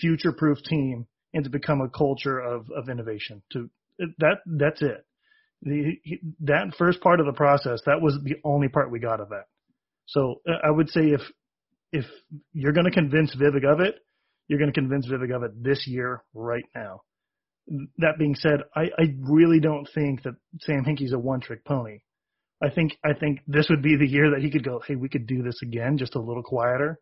[0.00, 3.42] future-proof team and to become a culture of, of innovation.
[3.52, 3.70] To
[4.18, 5.06] that, that's it.
[5.62, 9.20] The, he, that first part of the process, that was the only part we got
[9.20, 9.44] of that.
[10.06, 11.20] So uh, I would say if
[11.92, 12.06] if
[12.52, 13.96] you're going to convince Vivek of it,
[14.48, 17.02] you're going to convince Vivek of it this year, right now.
[17.98, 22.00] That being said, I, I really don't think that Sam Hinkie's a one-trick pony.
[22.62, 25.08] I think I think this would be the year that he could go, hey, we
[25.08, 27.00] could do this again, just a little quieter.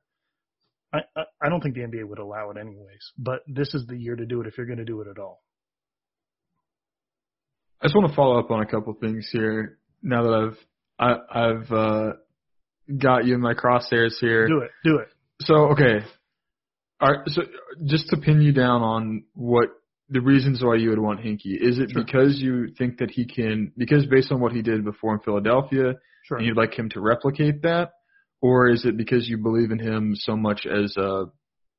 [0.93, 3.97] I, I, I don't think the NBA would allow it anyways, but this is the
[3.97, 5.43] year to do it if you're going to do it at all.
[7.81, 9.79] I just want to follow up on a couple things here.
[10.03, 10.59] Now that I've
[10.99, 12.13] I, I've uh,
[12.99, 14.47] got you in my crosshairs here.
[14.47, 15.09] Do it, do it.
[15.43, 16.05] So okay,
[17.01, 17.21] all right.
[17.29, 17.43] So
[17.87, 19.69] just to pin you down on what
[20.11, 22.05] the reasons why you would want Hinkie is it Sure.
[22.05, 25.95] because you think that he can because based on what he did before in Philadelphia,
[26.25, 26.39] Sure.
[26.39, 27.93] and you'd like him to replicate that,
[28.41, 31.27] or is it because you believe in him so much as a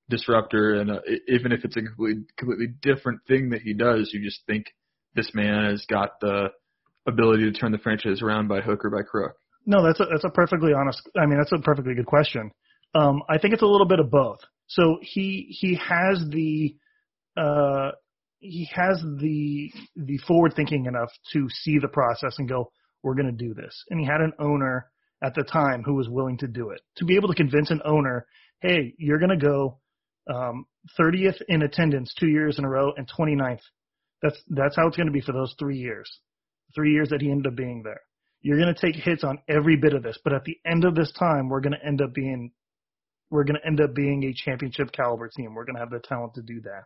[0.09, 4.23] disruptor and a, even if it's a completely completely different thing that he does, you
[4.23, 4.65] just think
[5.13, 6.49] this man has got the
[7.07, 9.33] ability to turn the franchise around by hook or by crook.
[9.65, 11.01] No, that's a, that's a perfectly honest.
[11.17, 12.51] I mean, that's a perfectly good question.
[12.95, 14.39] Um, I think it's a little bit of both.
[14.67, 16.75] So he he has the
[17.37, 17.91] uh,
[18.41, 22.71] he has the the forward thinking enough to see the process and go,
[23.03, 23.73] we're going to do this.
[23.89, 24.91] And he had an owner
[25.23, 26.81] at the time who was willing to do it.
[26.97, 28.25] To be able to convince an owner,
[28.59, 29.79] hey, you're going to go
[30.31, 30.65] um,
[30.99, 33.61] 30th in attendance two years in a row and 29th.
[34.21, 36.19] That's that's how it's going to be for those three years.
[36.75, 38.01] Three years that he ended up being there
[38.41, 40.95] you're going to take hits on every bit of this, but at the end of
[40.95, 42.51] this time, we're going to end up being
[43.29, 45.53] we're going to end up being a championship caliber team.
[45.53, 46.83] We're going to have the talent to do that.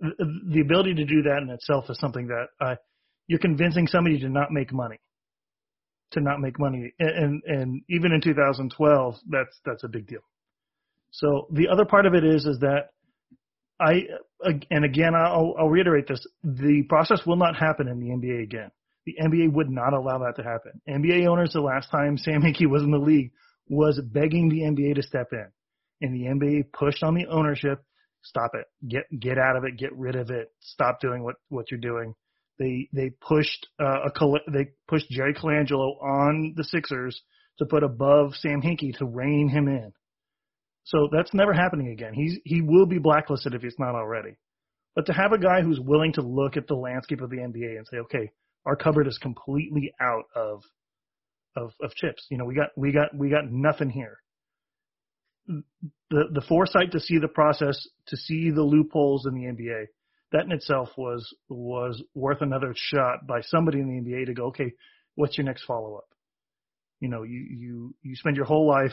[0.00, 2.76] The, ability to do that in itself is something that uh,
[3.26, 5.00] you're convincing somebody to not make money,
[6.12, 10.20] to not make money, and, and and even in 2012, that's that's a big deal.
[11.10, 12.90] So the other part of it is is that
[13.80, 14.04] I
[14.70, 18.70] and again I'll, I'll reiterate this: the process will not happen in the NBA again.
[19.06, 20.80] The NBA would not allow that to happen.
[20.88, 23.32] NBA owners, the last time Sam Hinkie was in the league,
[23.68, 25.46] was begging the NBA to step in,
[26.02, 27.82] and the NBA pushed on the ownership,
[28.22, 31.70] stop it, get get out of it, get rid of it, stop doing what what
[31.70, 32.14] you're doing.
[32.58, 37.20] They they pushed uh, a they pushed Jerry Colangelo on the Sixers
[37.58, 39.92] to put above Sam Hinkie to rein him in.
[40.84, 42.14] So that's never happening again.
[42.14, 44.36] He's he will be blacklisted if he's not already.
[44.96, 47.76] But to have a guy who's willing to look at the landscape of the NBA
[47.76, 48.30] and say, okay,
[48.66, 50.62] our cupboard is completely out of
[51.56, 52.26] of of chips.
[52.30, 54.18] You know, we got we got we got nothing here.
[56.10, 59.86] The the foresight to see the process, to see the loopholes in the NBA,
[60.32, 64.46] that in itself was was worth another shot by somebody in the NBA to go,
[64.46, 64.72] okay,
[65.14, 66.08] what's your next follow up?
[67.00, 68.92] You know, you you you spend your whole life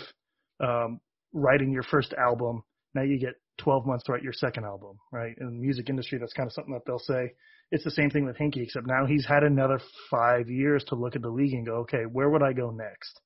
[0.61, 0.99] um,
[1.33, 2.63] writing your first album.
[2.93, 5.35] Now you get 12 months to write your second album, right?
[5.37, 7.33] In the music industry, that's kind of something that they'll say
[7.71, 9.79] it's the same thing with Hinkie, except now he's had another
[10.11, 13.19] five years to look at the league and go, okay, where would I go next?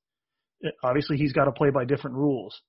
[0.60, 2.60] It, obviously, he's got to play by different rules.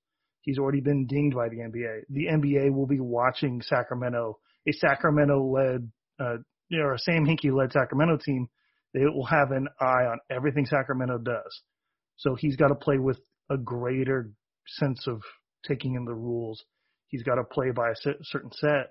[0.42, 2.02] He's already been dinged by the NBA.
[2.10, 6.36] The NBA will be watching Sacramento, a Sacramento-led, uh,
[6.68, 8.48] you know, or a Sam Hinkie-led Sacramento team.
[8.94, 11.62] They will have an eye on everything Sacramento does.
[12.16, 13.18] So he's got to play with
[13.50, 14.30] a greater
[14.66, 15.22] sense of
[15.66, 16.62] taking in the rules.
[17.06, 18.90] He's got to play by a certain set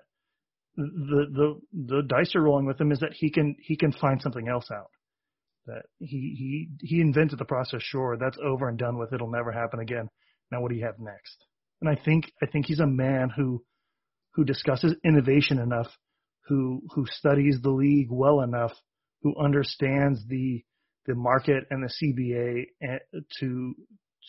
[0.76, 4.20] the the the dice are rolling with him is that he can he can find
[4.20, 4.90] something else out.
[5.66, 7.82] That he he he invented the process.
[7.82, 9.12] Sure, that's over and done with.
[9.12, 10.08] It'll never happen again.
[10.52, 11.46] Now, what do you have next?
[11.80, 13.64] And I think I think he's a man who
[14.34, 15.88] who discusses innovation enough,
[16.46, 18.72] who who studies the league well enough,
[19.22, 20.62] who understands the
[21.06, 22.98] the market and the CBA eh,
[23.40, 23.74] to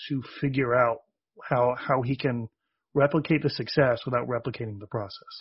[0.07, 0.99] to figure out
[1.43, 2.47] how how he can
[2.93, 5.33] replicate the success without replicating the process.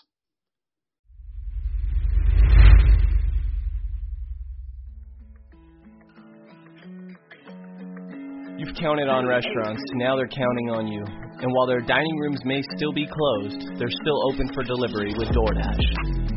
[8.72, 11.04] You've counted on restaurants, now they're counting on you.
[11.04, 15.28] And while their dining rooms may still be closed, they're still open for delivery with
[15.28, 15.84] DoorDash.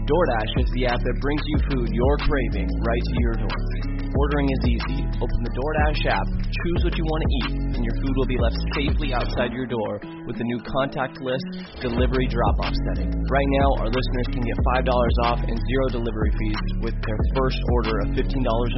[0.03, 3.94] DoorDash is the app that brings you food you're craving right to your door.
[4.15, 4.99] Ordering is easy.
[5.19, 8.39] Open the DoorDash app, choose what you want to eat, and your food will be
[8.39, 11.43] left safely outside your door with the new contactless
[11.83, 13.11] delivery drop off setting.
[13.11, 14.55] Right now, our listeners can get
[14.87, 14.87] $5
[15.27, 18.23] off and zero delivery fees with their first order of $15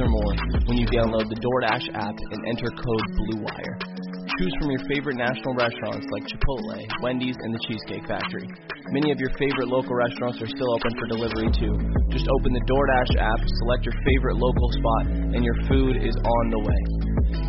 [0.02, 0.34] or more
[0.66, 3.97] when you download the DoorDash app and enter code BLUEWIRE.
[4.38, 8.46] Choose from your favorite national restaurants like Chipotle, Wendy's, and the Cheesecake Factory.
[8.94, 11.74] Many of your favorite local restaurants are still open for delivery too.
[12.14, 16.44] Just open the DoorDash app, select your favorite local spot, and your food is on
[16.54, 16.82] the way.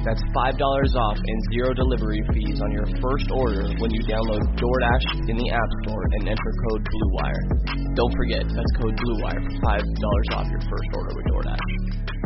[0.02, 5.30] That's $5 off and zero delivery fees on your first order when you download DoorDash
[5.30, 7.94] in the App Store and enter code BLUEWIRE.
[7.94, 12.19] Don't forget, that's code BLUEWIRE for $5 off your first order with DoorDash.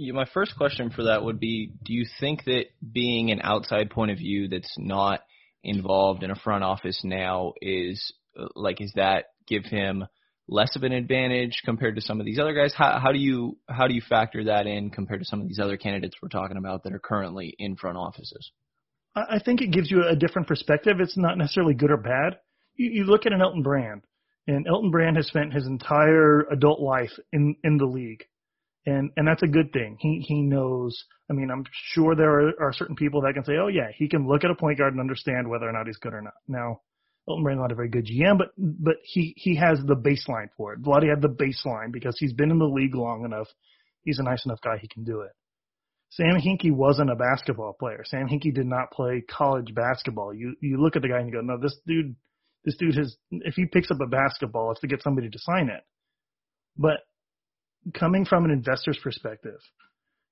[0.00, 3.90] Yeah, my first question for that would be do you think that being an outside
[3.90, 5.22] point of view that's not
[5.64, 10.06] involved in a front office now is uh, like is that give him
[10.46, 12.72] less of an advantage compared to some of these other guys?
[12.72, 15.58] How how do you how do you factor that in compared to some of these
[15.58, 18.52] other candidates we're talking about that are currently in front offices?
[19.16, 21.00] I think it gives you a different perspective.
[21.00, 22.38] It's not necessarily good or bad.
[22.76, 24.02] You, you look at an Elton Brand
[24.46, 28.22] and Elton Brand has spent his entire adult life in in the league
[28.86, 29.96] and and that's a good thing.
[30.00, 31.04] He he knows.
[31.30, 34.08] I mean, I'm sure there are, are certain people that can say, oh yeah, he
[34.08, 36.34] can look at a point guard and understand whether or not he's good or not.
[36.46, 36.80] Now,
[37.28, 40.72] Elton Brand's not a very good GM, but but he he has the baseline for
[40.72, 40.82] it.
[40.82, 43.48] Vlade had the baseline because he's been in the league long enough.
[44.04, 44.78] He's a nice enough guy.
[44.80, 45.32] He can do it.
[46.10, 48.02] Sam Hinkie wasn't a basketball player.
[48.04, 50.32] Sam Hinkie did not play college basketball.
[50.32, 52.16] You you look at the guy and you go, no, this dude,
[52.64, 53.14] this dude has.
[53.30, 55.82] If he picks up a basketball, it's to get somebody to sign it.
[56.76, 57.00] But
[57.94, 59.60] coming from an investor's perspective,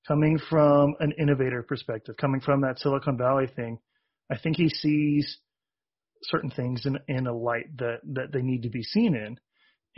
[0.07, 3.79] coming from an innovator perspective, coming from that Silicon Valley thing,
[4.31, 5.39] I think he sees
[6.25, 9.39] certain things in in a light that that they need to be seen in.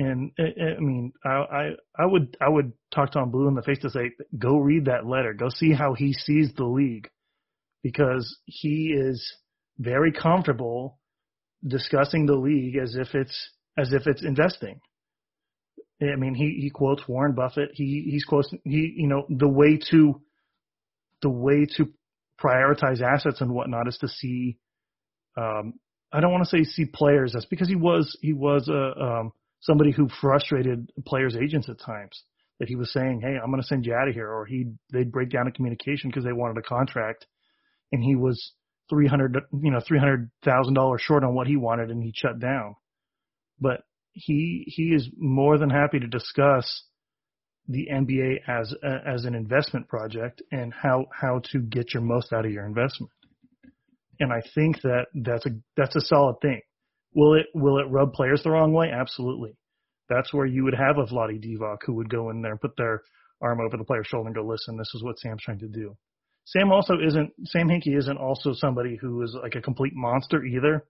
[0.00, 3.80] And I mean, I, I I would I would talk Tom Blue in the face
[3.80, 7.08] to say, go read that letter, go see how he sees the league,
[7.82, 9.34] because he is
[9.78, 10.98] very comfortable
[11.66, 14.80] discussing the league as if it's as if it's investing
[16.00, 17.70] I mean, he he quotes Warren Buffett.
[17.74, 20.20] He he's quotes he you know the way to
[21.22, 21.88] the way to
[22.40, 24.58] prioritize assets and whatnot is to see.
[25.36, 25.74] Um,
[26.12, 27.32] I don't want to say see players.
[27.32, 32.22] That's because he was he was a um, somebody who frustrated players' agents at times.
[32.60, 34.66] That he was saying, "Hey, I'm going to send you out of here," or he
[34.92, 37.26] they'd break down a communication because they wanted a contract,
[37.92, 38.52] and he was
[38.88, 42.12] three hundred you know three hundred thousand dollars short on what he wanted, and he
[42.14, 42.74] shut down.
[43.60, 43.82] But
[44.18, 46.84] he he is more than happy to discuss
[47.68, 48.74] the NBA as
[49.06, 53.12] as an investment project and how how to get your most out of your investment.
[54.20, 56.60] And I think that that's a that's a solid thing.
[57.14, 58.90] Will it will it rub players the wrong way?
[58.90, 59.56] Absolutely.
[60.08, 62.76] That's where you would have a Vlade Divac who would go in there and put
[62.76, 63.02] their
[63.40, 65.96] arm over the player's shoulder and go, listen, this is what Sam's trying to do.
[66.46, 70.84] Sam also isn't Sam Hinkie isn't also somebody who is like a complete monster either.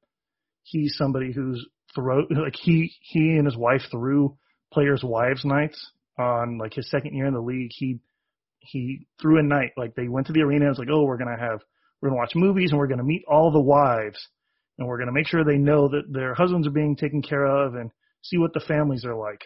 [0.62, 4.37] He's somebody who's throw like he he and his wife threw
[4.72, 7.70] players' wives nights on like his second year in the league.
[7.72, 7.98] He
[8.61, 11.18] he threw a night like they went to the arena and was like, oh, we're
[11.18, 11.61] gonna have
[12.01, 14.18] we're gonna watch movies and we're gonna meet all the wives
[14.79, 17.74] and we're gonna make sure they know that their husbands are being taken care of
[17.74, 17.90] and
[18.22, 19.42] see what the families are like.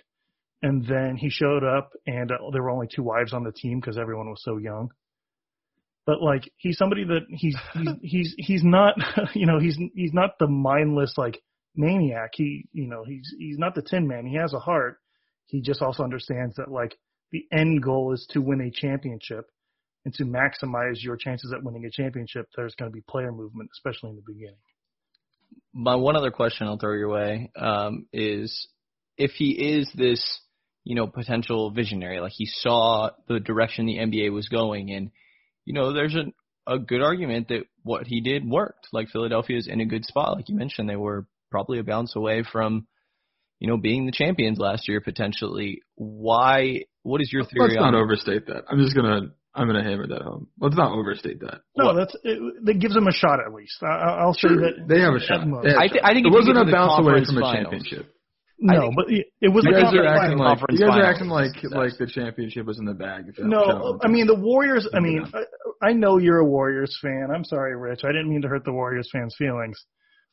[0.65, 3.81] And then he showed up, and uh, there were only two wives on the team
[3.81, 4.91] because everyone was so young.
[6.07, 8.95] But like he's somebody that he's he's he's he's not
[9.35, 11.41] you know he's he's not the mindless like
[11.77, 12.31] maniac.
[12.35, 14.27] He you know he's he's not the Tin Man.
[14.27, 14.99] He has a heart.
[15.47, 16.97] He just also understands that like
[17.31, 19.47] the end goal is to win a championship,
[20.05, 23.71] and to maximize your chances at winning a championship, there's going to be player movement,
[23.73, 24.57] especially in the beginning
[25.73, 28.69] my one other question I'll throw your way um, is
[29.17, 30.41] if he is this,
[30.85, 35.11] you know, potential visionary, like he saw the direction the NBA was going, and
[35.65, 36.25] you know, there's a
[36.65, 38.89] a good argument that what he did worked.
[38.93, 42.17] Like Philadelphia is in a good spot, like you mentioned, they were probably a bounce
[42.17, 42.88] away from,
[43.61, 45.83] you know, being the champions last year potentially.
[45.95, 46.83] Why?
[47.05, 47.69] What is your theory?
[47.69, 48.65] Let's not overstate that.
[48.69, 50.49] I'm just gonna I'm going to hammer that home.
[50.59, 51.61] Let's not overstate that.
[51.77, 51.97] No, what?
[51.97, 53.77] that's it, that gives them a shot at least.
[53.83, 55.41] I, will sure, say that they have a shot.
[55.41, 57.53] Have I, th- I, think it wasn't a bounce away from finals.
[57.53, 58.15] a championship.
[58.59, 59.65] No, but it was.
[59.67, 61.73] You like guys are acting like you guys are acting like success.
[61.75, 63.25] like the championship was in the bag.
[63.38, 64.88] No, I mean the Warriors.
[64.95, 67.29] I mean, I, I know you're a Warriors fan.
[67.35, 68.03] I'm sorry, Rich.
[68.05, 69.77] I didn't mean to hurt the Warriors fans' feelings,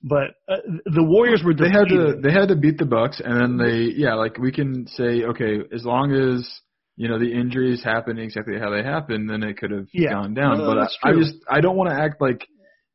[0.01, 1.53] but uh, the Warriors were.
[1.53, 1.73] Defeated.
[1.73, 4.51] They had to they had to beat the Bucks, and then they yeah, like we
[4.51, 6.49] can say okay, as long as
[6.95, 10.11] you know the injuries happened exactly how they happened, then it could have yeah.
[10.11, 10.59] gone down.
[10.59, 12.47] No, but I, I, just I don't want to act like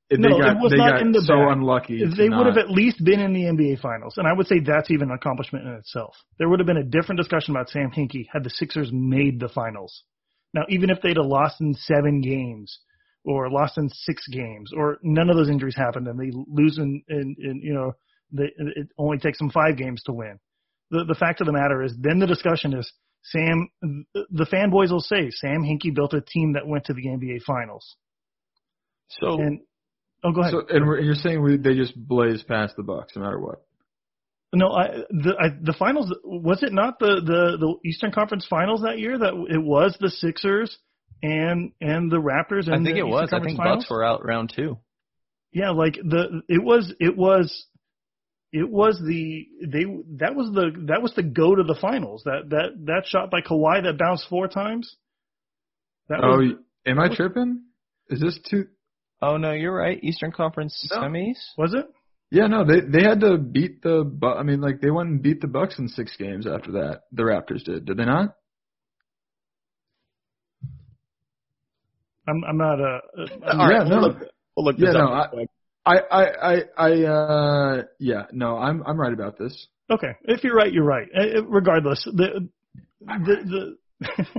[0.09, 1.57] if no, they got it was they not got in the so bag.
[1.57, 2.05] unlucky.
[2.05, 4.91] They would have at least been in the NBA Finals, and I would say that's
[4.91, 6.17] even an accomplishment in itself.
[6.39, 9.49] There would have been a different discussion about Sam Hinkie had the Sixers made the
[9.49, 10.05] Finals.
[10.55, 12.79] Now, even if they'd have lost in seven games
[13.25, 17.03] or lost in six games, or none of those injuries happened, and they lose in,
[17.09, 17.93] in, in you know,
[18.33, 20.39] they, it only takes them five games to win.
[20.91, 23.69] The the fact of the matter is, then the discussion is Sam,
[24.13, 27.97] the fanboys will say Sam Hinkie built a team that went to the NBA Finals.
[29.09, 29.61] So, and
[30.23, 30.53] oh, go ahead.
[30.53, 33.63] So, and we're, you're saying we, they just blaze past the Bucks no matter what.
[34.53, 38.83] No, I, the I, the finals was it not the, the the Eastern Conference Finals
[38.83, 40.77] that year that it was the Sixers
[41.25, 42.67] and and the Raptors.
[42.67, 43.31] And I think the it was.
[43.33, 43.85] I think finals?
[43.85, 44.79] Bucks were out round two.
[45.53, 47.67] Yeah, like the it was it was
[48.53, 49.85] it was the they
[50.19, 52.23] that was the that was the go to the finals.
[52.25, 54.97] That that that shot by Kawhi that bounced four times.
[56.09, 56.53] That oh, was,
[56.87, 57.63] am I tripping?
[58.11, 58.67] Is this two?
[59.23, 59.99] Oh no, you're right.
[60.03, 61.01] Eastern Conference No.
[61.01, 61.39] semis.
[61.57, 61.87] was it?
[62.31, 64.05] Yeah, no, they they had to beat the.
[64.05, 67.03] Bu- I mean, like they went and beat the Bucks in six games after that.
[67.13, 68.35] The Raptors did, did they not?
[72.29, 73.01] I'm I'm not a.
[73.47, 73.97] I'm All right, not- no.
[73.97, 74.19] We'll look,
[74.57, 75.13] we'll look Yeah, this no.
[75.87, 79.67] I, I, I, I, uh, yeah, no, I'm, I'm right about this.
[79.91, 81.07] Okay, if you're right, you're right.
[81.15, 82.49] Uh, Regardless, the
[83.01, 84.07] the the.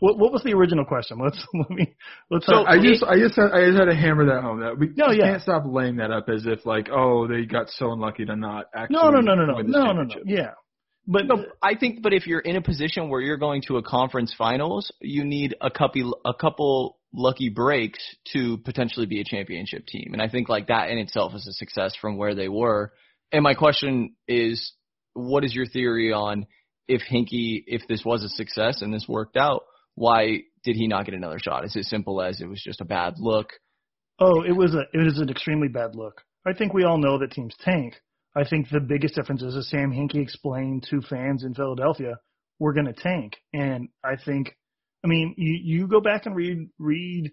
[0.00, 1.18] what what was the original question?
[1.22, 1.94] Let's let me
[2.30, 2.46] let's.
[2.46, 4.60] So I just, I just, had, I just had to hammer that home.
[4.60, 5.30] That we No, just yeah.
[5.30, 8.66] can't stop laying that up as if like, oh, they got so unlucky to not
[8.74, 8.96] actually.
[8.96, 10.50] no no no no no win no no no yeah,
[11.06, 13.82] but No, I think, but if you're in a position where you're going to a
[13.82, 18.00] conference finals, you need a couple, a couple lucky breaks
[18.32, 21.52] to potentially be a championship team, and I think like that in itself is a
[21.52, 22.92] success from where they were.
[23.32, 24.72] And my question is,
[25.14, 26.46] what is your theory on
[26.88, 29.62] if Hinkie, if this was a success and this worked out,
[29.94, 31.64] why did he not get another shot?
[31.64, 33.52] Is it simple as it was just a bad look?
[34.18, 36.22] Oh, it was a it was an extremely bad look.
[36.46, 37.94] I think we all know that teams tank.
[38.36, 42.18] I think the biggest difference is as Sam Hinkie explained to fans in Philadelphia,
[42.58, 43.36] we're going to tank.
[43.52, 44.56] And I think,
[45.04, 47.32] I mean, you, you go back and read read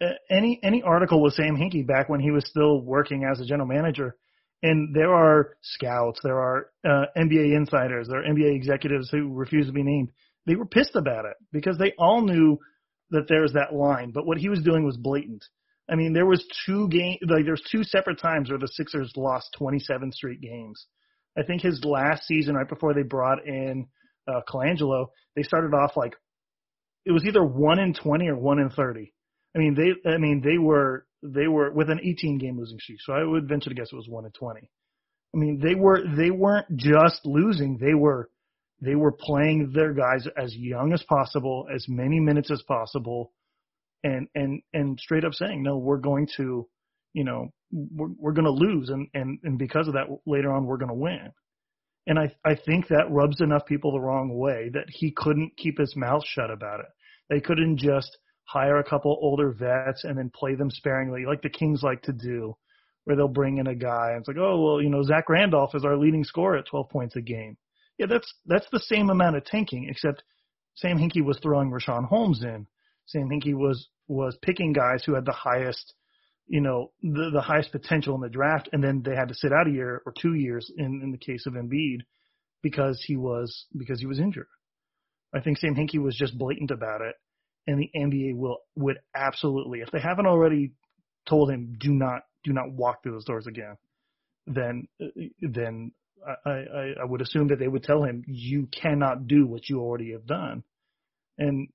[0.00, 3.44] uh, any any article with Sam Hinkie back when he was still working as a
[3.44, 4.16] general manager,
[4.62, 9.66] And there are scouts, there are uh, NBA insiders, there are NBA executives who refuse
[9.66, 10.10] to be named.
[10.46, 12.58] They were pissed about it because they all knew
[13.10, 15.44] that there's that line, but what he was doing was blatant.
[15.90, 19.54] I mean, there was two game like there's two separate times where the Sixers lost
[19.58, 20.86] 27 straight games.
[21.36, 23.86] I think his last season, right before they brought in
[24.28, 26.14] uh, Colangelo, they started off like
[27.04, 29.12] it was either one in 20 or one in 30.
[29.54, 32.98] I mean, they I mean they were they were with an 18 game losing streak,
[33.00, 34.60] so I would venture to guess it was one in 20.
[35.34, 38.30] I mean, they were they weren't just losing; they were
[38.80, 43.32] they were playing their guys as young as possible, as many minutes as possible,
[44.04, 46.66] and and and straight up saying, no, we're going to,
[47.12, 50.66] you know, we're we're going to lose, and and and because of that, later on
[50.66, 51.32] we're going to win.
[52.06, 55.78] And I I think that rubs enough people the wrong way that he couldn't keep
[55.78, 56.86] his mouth shut about it.
[57.28, 61.50] They couldn't just hire a couple older vets and then play them sparingly, like the
[61.50, 62.56] Kings like to do,
[63.04, 65.74] where they'll bring in a guy and it's like, oh well, you know, Zach Randolph
[65.74, 67.56] is our leading scorer at 12 points a game.
[67.98, 70.22] Yeah, that's that's the same amount of tanking, except
[70.74, 72.66] Sam Hinkie was throwing Richaun Holmes in.
[73.14, 75.94] Hinkie was was picking guys who had the highest,
[76.46, 79.52] you know, the the highest potential in the draft, and then they had to sit
[79.52, 82.00] out a year or two years in in the case of Embiid
[82.62, 84.48] because he was because he was injured.
[85.34, 87.14] I think Sam Hinkie was just blatant about it,
[87.66, 90.72] and the NBA will would absolutely, if they haven't already
[91.28, 93.76] told him, do not do not walk through those doors again,
[94.46, 94.88] then
[95.40, 95.92] then
[96.26, 99.80] I, I, I would assume that they would tell him, you cannot do what you
[99.80, 100.64] already have done.
[101.38, 101.68] And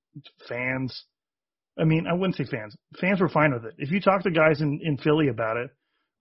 [0.48, 1.06] fans,
[1.78, 2.76] I mean, I wouldn't say fans.
[3.00, 3.76] Fans were fine with it.
[3.78, 5.70] If you talk to guys in, in Philly about it,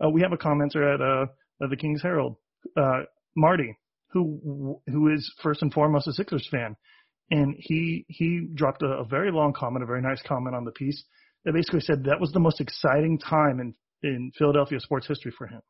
[0.04, 1.26] uh, we have a commenter at, uh,
[1.62, 2.36] at the King's Herald,
[2.76, 3.02] uh,
[3.36, 3.78] Marty,
[4.10, 6.76] who, who is first and foremost a Sixers fan.
[7.30, 10.72] And he, he dropped a, a very long comment, a very nice comment on the
[10.72, 11.02] piece
[11.44, 15.46] that basically said that was the most exciting time in, in Philadelphia sports history for
[15.46, 15.60] him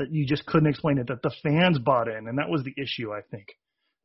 [0.00, 2.26] that you just couldn't explain it, that the fans bought in.
[2.26, 3.48] And that was the issue, I think.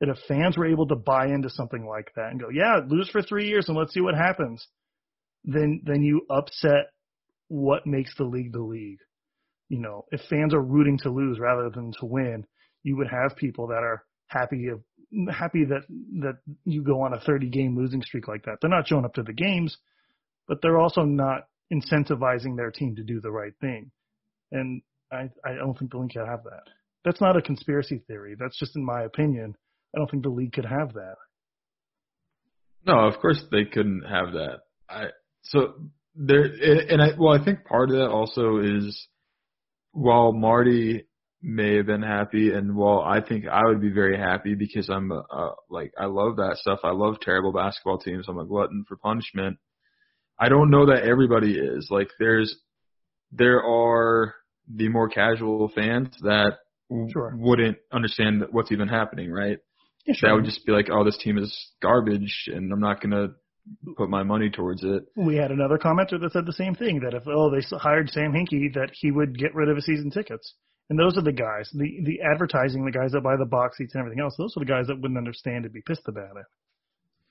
[0.01, 3.09] That if fans were able to buy into something like that and go, yeah, lose
[3.09, 4.67] for three years and let's see what happens,
[5.45, 6.91] then then you upset
[7.47, 8.99] what makes the league the league.
[9.69, 12.45] You know, if fans are rooting to lose rather than to win,
[12.83, 14.81] you would have people that are happy of
[15.31, 15.83] happy that
[16.21, 18.57] that you go on a 30 game losing streak like that.
[18.61, 19.77] They're not showing up to the games,
[20.47, 23.91] but they're also not incentivizing their team to do the right thing.
[24.51, 24.81] And
[25.11, 26.63] I, I don't think the league could have that.
[27.03, 28.35] That's not a conspiracy theory.
[28.39, 29.55] That's just in my opinion.
[29.95, 31.15] I don't think the league could have that.
[32.85, 34.59] No, of course they couldn't have that.
[34.89, 35.05] I
[35.45, 35.73] so
[36.15, 39.07] there and I well I think part of that also is
[39.91, 41.05] while Marty
[41.41, 45.11] may have been happy and while I think I would be very happy because I'm
[45.11, 46.79] uh, like I love that stuff.
[46.83, 48.25] I love terrible basketball teams.
[48.27, 49.57] I'm a glutton for punishment.
[50.39, 51.87] I don't know that everybody is.
[51.91, 52.55] Like there's
[53.31, 54.33] there are
[54.73, 56.53] the more casual fans that
[57.11, 57.35] sure.
[57.37, 59.59] wouldn't understand what's even happening, right?
[60.05, 60.29] Yeah, sure.
[60.29, 63.29] That would just be like, oh, this team is garbage, and I'm not gonna
[63.97, 65.03] put my money towards it.
[65.15, 68.31] We had another commenter that said the same thing that if oh they hired Sam
[68.31, 70.53] Hinkie that he would get rid of his season tickets.
[70.89, 73.95] And those are the guys, the the advertising, the guys that buy the box seats
[73.95, 74.35] and everything else.
[74.37, 76.45] Those are the guys that wouldn't understand and be pissed about it.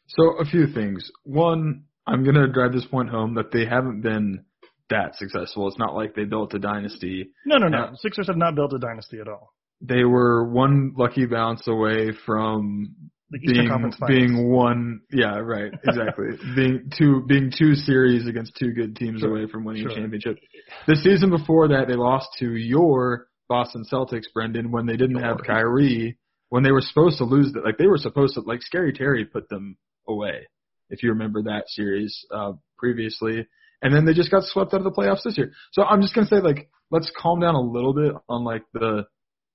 [0.09, 1.09] So a few things.
[1.23, 4.45] One, I'm gonna drive this point home that they haven't been
[4.91, 5.69] that successful.
[5.69, 7.31] It's not like they built a dynasty.
[7.47, 7.79] No, no, no.
[7.79, 9.55] Uh, Sixers have not built a dynasty at all.
[9.81, 12.95] They were one lucky bounce away from
[13.41, 15.01] being being one.
[15.11, 15.73] Yeah, right.
[15.87, 16.27] Exactly.
[16.57, 19.31] being two being two series against two good teams Sure.
[19.37, 19.93] away from winning Sure.
[19.93, 20.39] a championship.
[20.87, 25.39] The season before that, they lost to your Boston Celtics, Brendan, when they didn't have
[25.47, 26.19] Kyrie.
[26.49, 29.25] When they were supposed to lose, that like they were supposed to like Scary Terry
[29.25, 29.77] put them
[30.09, 30.47] away.
[30.91, 33.47] If you remember that series uh, previously,
[33.83, 35.53] and then they just got swept out of the playoffs this year.
[35.73, 39.05] So I'm just gonna say like let's calm down a little bit on like the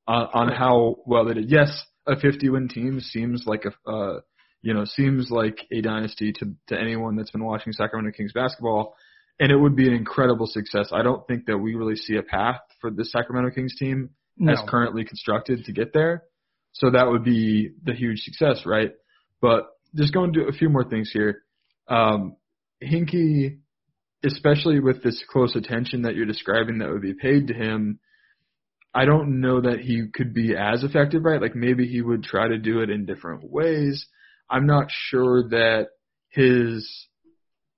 [0.08, 1.50] uh, on how well they did.
[1.50, 1.70] Yes,
[2.10, 4.20] a 50 win team seems like a uh,
[4.62, 8.96] you know seems like a dynasty to to anyone that's been watching Sacramento Kings basketball,
[9.40, 10.90] and it would be an incredible success.
[10.92, 14.54] I don't think that we really see a path for the Sacramento Kings team No.
[14.54, 16.24] as currently constructed to get there.
[16.74, 18.92] So that would be the huge success, right?
[19.42, 21.44] But just going to a few more things here.
[21.88, 22.36] Um,
[22.84, 23.60] Hinkie,
[24.24, 28.00] especially with this close attention that you're describing that would be paid to him,
[28.94, 31.42] I don't know that he could be as effective, right?
[31.42, 34.08] Like maybe he would try to do it in different ways.
[34.50, 35.90] I'm not sure that
[36.30, 37.08] his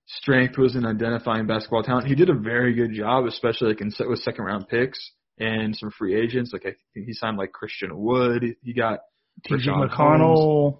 [0.08, 2.08] strength was in identifying basketball talent.
[2.08, 5.92] He did a very good job, especially like in with second round picks and some
[5.92, 6.52] free agents.
[6.54, 8.44] Like I think he signed like Christian Wood.
[8.62, 9.00] He got
[9.46, 9.70] T.J.
[9.70, 10.80] McConnell,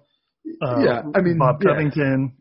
[0.62, 1.70] uh, yeah, I mean Bob yeah.
[1.70, 2.36] Covington.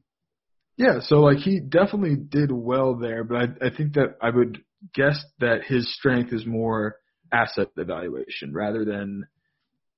[0.78, 4.64] Yeah, so like he definitely did well there, but I, I think that I would
[4.96, 6.96] guess that his strength is more
[7.32, 9.26] asset evaluation rather than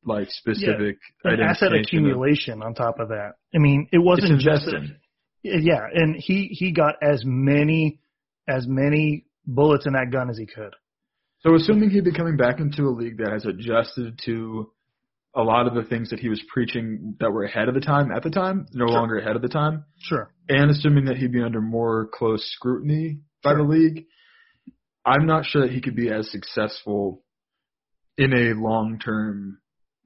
[0.05, 3.33] like specific an asset identification of- accumulation on top of that.
[3.55, 4.67] I mean, it wasn't just
[5.43, 7.99] yeah, and he he got as many
[8.47, 10.73] as many bullets in that gun as he could.
[11.41, 14.71] So assuming he'd be coming back into a league that has adjusted to
[15.35, 18.11] a lot of the things that he was preaching that were ahead of the time
[18.11, 18.95] at the time, no Sure.
[18.95, 20.31] longer ahead of the time, Sure.
[20.47, 24.05] and assuming that he'd be under more close scrutiny by the league,
[25.05, 27.23] I'm not sure that he could be as successful
[28.17, 29.59] in a long-term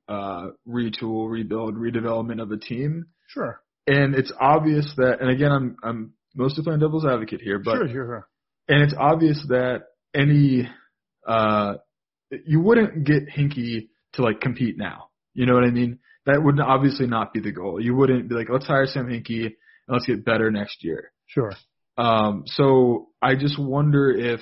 [0.07, 3.07] uh, retool, rebuild, redevelopment of a team.
[3.27, 3.61] Sure.
[3.85, 7.87] And it's obvious that, and again, I'm I'm mostly playing devil's advocate here, but sure,
[7.87, 8.27] sure, sure.
[8.67, 9.83] and it's obvious that
[10.13, 10.69] any
[11.25, 11.75] uh
[12.45, 15.09] you wouldn't get Hinkie to like compete now.
[15.33, 15.99] You know what I mean?
[16.25, 17.81] That would obviously not be the goal.
[17.81, 19.53] You wouldn't be like, let's hire Sam Hinkie and
[19.87, 21.11] let's get better next year.
[21.27, 21.53] Sure.
[21.97, 24.41] Um so I just wonder if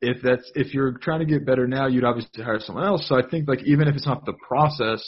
[0.00, 3.06] if that's if you're trying to get better now, you'd obviously hire someone else.
[3.08, 5.02] So I think like even if it's not the process,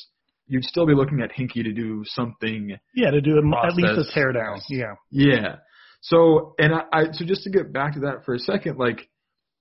[0.46, 4.14] you'd still be looking at Hinkie to do something Yeah, to do a, at least
[4.14, 4.60] a teardown.
[4.68, 4.94] Yeah.
[5.10, 5.56] yeah.
[6.00, 9.08] So and I, I so just to get back to that for a second, like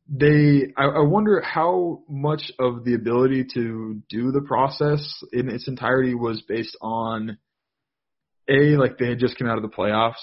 [0.08, 5.68] they I, I wonder how much of the ability to do the process in its
[5.68, 7.38] entirety was based on
[8.50, 10.16] a like they had just come out of the playoffs,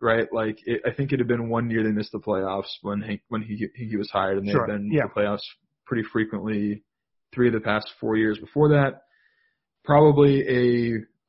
[0.00, 0.26] right?
[0.32, 3.20] Like it, I think it had been one year they missed the playoffs when he
[3.28, 5.02] when he he was hired, and they've Sure, been yeah.
[5.02, 5.44] in the playoffs
[5.86, 6.82] pretty frequently
[7.34, 9.02] three of the past four years before that.
[9.84, 10.42] Probably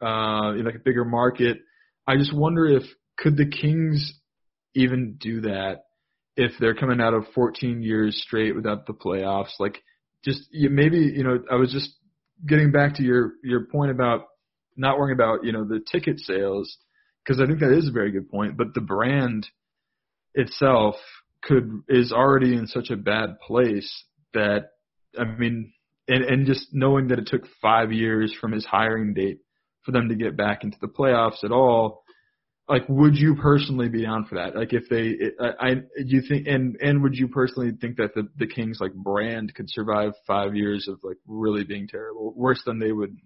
[0.02, 1.60] a uh like a bigger market.
[2.08, 2.84] I just wonder if
[3.18, 4.14] could the Kings
[4.74, 5.86] even do that
[6.36, 9.60] if they're coming out of 14 years straight without the playoffs?
[9.60, 9.84] Like,
[10.24, 11.90] just you, maybe you know, I was just
[12.48, 14.26] getting back to your your point about
[14.76, 16.78] not worrying about you know the ticket sales
[17.24, 18.58] because I think that is a very good point.
[18.58, 19.48] But the brand
[20.34, 20.96] itself
[21.44, 24.04] could is already in such a bad place
[24.34, 24.70] that
[25.18, 25.74] I mean,
[26.08, 29.40] and and just knowing that it took five years from his hiring date
[29.84, 32.04] for them to get back into the playoffs at all
[32.70, 36.48] like would you personally be down for that like if they i, I you think
[36.48, 40.56] and and would you personally think that the the kings like brand could survive five
[40.56, 43.18] years of like really being terrible worse than they would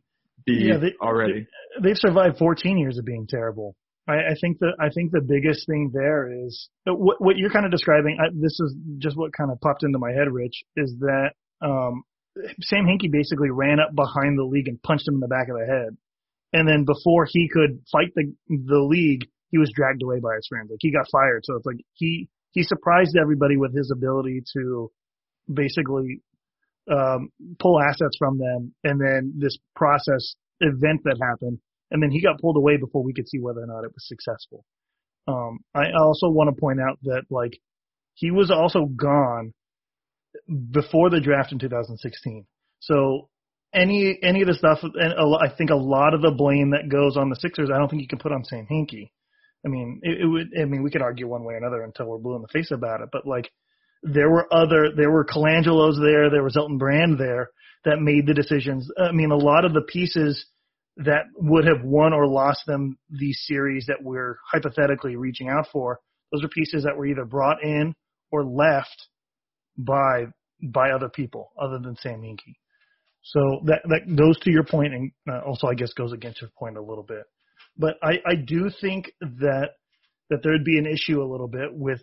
[0.45, 1.47] be Yeah, they- already
[1.83, 3.75] They've survived 14 years of being terrible.
[4.07, 7.65] I, I think the I think the biggest thing there is what what you're kind
[7.65, 8.17] of describing.
[8.19, 11.31] I, this is just what kind of popped into my head, Rich, is that
[11.61, 12.03] um,
[12.61, 15.55] Sam Hinkie basically ran up behind the league and punched him in the back of
[15.57, 15.97] the head,
[16.53, 20.47] and then before he could fight the the league, he was dragged away by his
[20.47, 20.69] friends.
[20.69, 21.41] Like he got fired.
[21.45, 24.91] So it's like he he surprised everybody with his ability to
[25.51, 26.21] basically
[26.91, 27.29] um,
[27.59, 31.59] pull assets from them, and then this process event that happened,
[31.91, 34.07] and then he got pulled away before we could see whether or not it was
[34.07, 34.65] successful.
[35.27, 37.59] Um, I also want to point out that like
[38.13, 39.53] he was also gone
[40.71, 42.45] before the draft in 2016.
[42.79, 43.29] So
[43.73, 46.89] any any of the stuff, and a I think a lot of the blame that
[46.89, 49.11] goes on the Sixers, I don't think you can put on Sam Hinkie.
[49.65, 50.47] I mean, it, it would.
[50.59, 52.71] I mean, we could argue one way or another until we're blue in the face
[52.71, 53.09] about it.
[53.11, 53.49] But like,
[54.03, 57.49] there were other, there were Colangelos there, there was Elton Brand there
[57.83, 58.89] that made the decisions.
[58.97, 60.45] I mean, a lot of the pieces
[60.97, 65.99] that would have won or lost them these series that we're hypothetically reaching out for,
[66.31, 67.93] those are pieces that were either brought in
[68.31, 69.07] or left
[69.77, 70.25] by
[70.63, 72.55] by other people other than Sam Hinkie.
[73.23, 76.51] So that that goes to your point, and uh, also I guess goes against your
[76.57, 77.23] point a little bit.
[77.77, 79.71] But I I do think that
[80.29, 82.01] that there'd be an issue a little bit with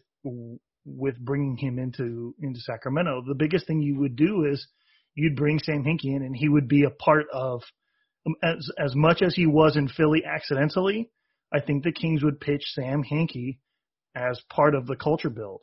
[0.85, 3.23] with bringing him into into Sacramento.
[3.27, 4.67] The biggest thing you would do is
[5.15, 7.63] you'd bring Sam Hinkie in, and he would be a part of
[8.43, 11.11] as as much as he was in Philly accidentally.
[11.53, 13.59] I think the Kings would pitch Sam Hinkie
[14.15, 15.63] as part of the culture build.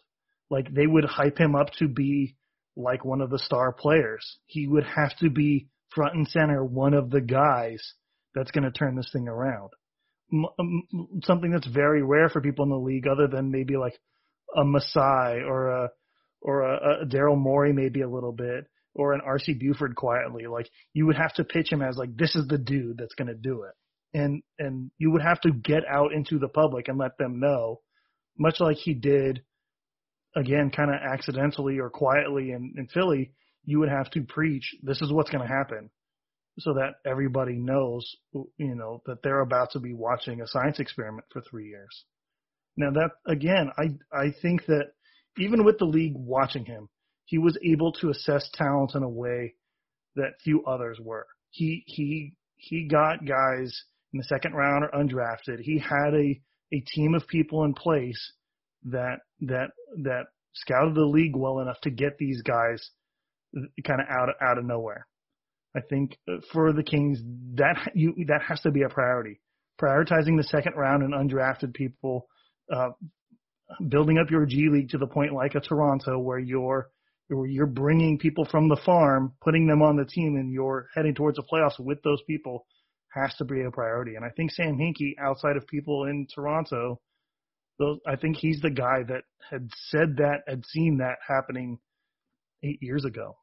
[0.50, 2.36] Like they would hype him up to be
[2.76, 4.38] like one of the star players.
[4.46, 7.82] He would have to be front and center, one of the guys
[8.36, 9.70] that's going to turn this thing around.
[10.32, 14.00] M- something that's very rare for people in the league, other than maybe like
[14.56, 15.90] a Masai or a
[16.42, 18.66] or a, a Daryl Morey, maybe a little bit,
[19.00, 20.46] or an RC Buford quietly.
[20.46, 23.30] Like you would have to pitch him as like this is the dude that's going
[23.30, 23.74] to do it,
[24.14, 27.80] and and you would have to get out into the public and let them know,
[28.38, 29.42] much like he did
[30.36, 33.32] again, kind of accidentally or quietly in, in Philly,
[33.66, 35.90] you would have to preach this is what's going to happen
[36.60, 41.26] so that everybody knows, you know, that they're about to be watching a science experiment
[41.32, 42.06] for three years.
[42.76, 44.92] Now that again, I I think that
[45.38, 46.90] even with the league watching him,
[47.30, 49.54] he was able to assess talent in a way
[50.16, 51.28] that few others were.
[51.52, 55.60] He he he got guys in the second round or undrafted.
[55.60, 56.42] He had a
[56.74, 58.34] a team of people in place
[58.86, 59.70] that that
[60.04, 60.24] that
[60.56, 62.90] scouted the league well enough to get these guys
[63.86, 65.06] kind of out out of nowhere.
[65.76, 67.20] I think uh, for the Kings
[67.56, 69.40] that you that has to be a priority.
[69.80, 72.28] Prioritizing the second round and undrafted people,
[72.74, 72.90] uh,
[73.88, 76.90] building up your G League to the point like a Toronto where you're
[77.30, 81.38] you're bringing people from the farm, putting them on the team, and you're heading towards
[81.38, 82.66] the playoffs with those people
[83.10, 84.16] has to be a priority.
[84.16, 87.00] And I think Sam Hinkie, outside of people in Toronto,
[87.78, 91.80] those I think he's the guy that had said that, had seen that happening
[92.64, 93.38] eight years ago.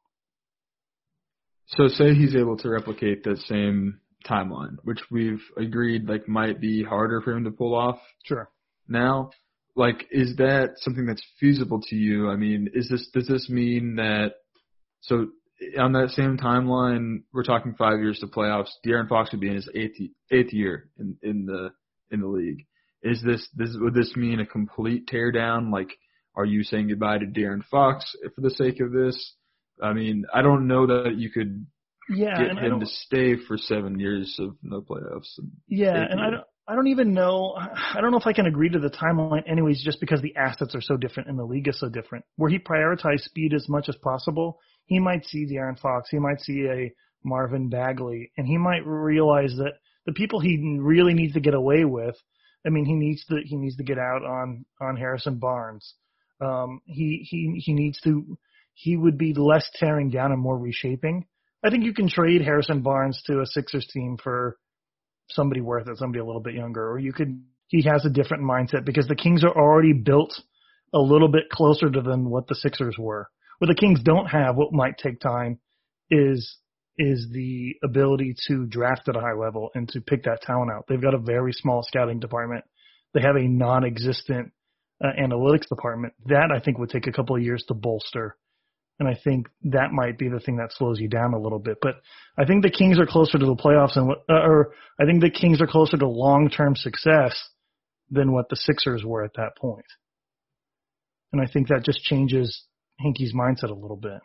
[1.67, 6.83] So say he's able to replicate that same timeline, which we've agreed like might be
[6.83, 7.99] harder for him to pull off.
[8.23, 8.49] Sure.
[8.87, 9.31] Now,
[9.77, 12.29] like, is that something that's feasible to you?
[12.29, 14.33] I mean, is this does this mean that
[15.01, 15.27] so
[15.79, 18.69] on that same timeline, we're talking five years to playoffs.
[18.85, 19.97] De'Aaron Fox would be in his eighth
[20.31, 21.69] eighth year in in the
[22.11, 22.65] in the league.
[23.03, 25.71] Is this this would this mean a complete teardown?
[25.71, 25.89] Like,
[26.35, 29.33] are you saying goodbye to De'Aaron Fox for the sake of this?
[29.81, 31.67] I mean, I don't know that you could
[32.09, 35.39] yeah, get him to stay for seven years of no playoffs.
[35.67, 36.43] Yeah, and I don't.
[36.67, 37.55] I don't even know.
[37.57, 40.75] I don't know if I can agree to the timeline, anyways, just because the assets
[40.75, 42.25] are so different and the league is so different.
[42.35, 46.41] Where he prioritized speed as much as possible, he might see De'Aaron Fox, he might
[46.41, 46.91] see a
[47.23, 49.73] Marvin Bagley, and he might realize that
[50.05, 52.15] the people he really needs to get away with.
[52.65, 55.93] I mean, he needs to he needs to get out on on Harrison Barnes.
[56.41, 58.37] Um, he he he needs to
[58.73, 61.25] he would be less tearing down and more reshaping.
[61.63, 64.57] I think you can trade Harrison Barnes to a Sixers team for
[65.29, 67.41] somebody worth it, somebody a little bit younger, or you could.
[67.67, 70.33] He has a different mindset because the Kings are already built
[70.93, 73.29] a little bit closer to than what the Sixers were.
[73.59, 75.59] What the Kings don't have, what might take time,
[76.09, 76.57] is
[76.97, 80.85] is the ability to draft at a high level and to pick that talent out.
[80.87, 82.63] They've got a very small scouting department.
[83.13, 84.51] They have a non-existent
[85.03, 86.13] uh, analytics department.
[86.25, 88.35] That I think would take a couple of years to bolster
[88.99, 91.77] and I think that might be the thing that slows you down a little bit.
[91.81, 91.95] But
[92.37, 95.29] I think the Kings are closer to the playoffs, and uh, or I think the
[95.29, 97.37] Kings are closer to long-term success
[98.09, 99.85] than what the Sixers were at that point.
[101.31, 102.65] And I think that just changes
[102.99, 104.19] Hinkie's mindset a little bit.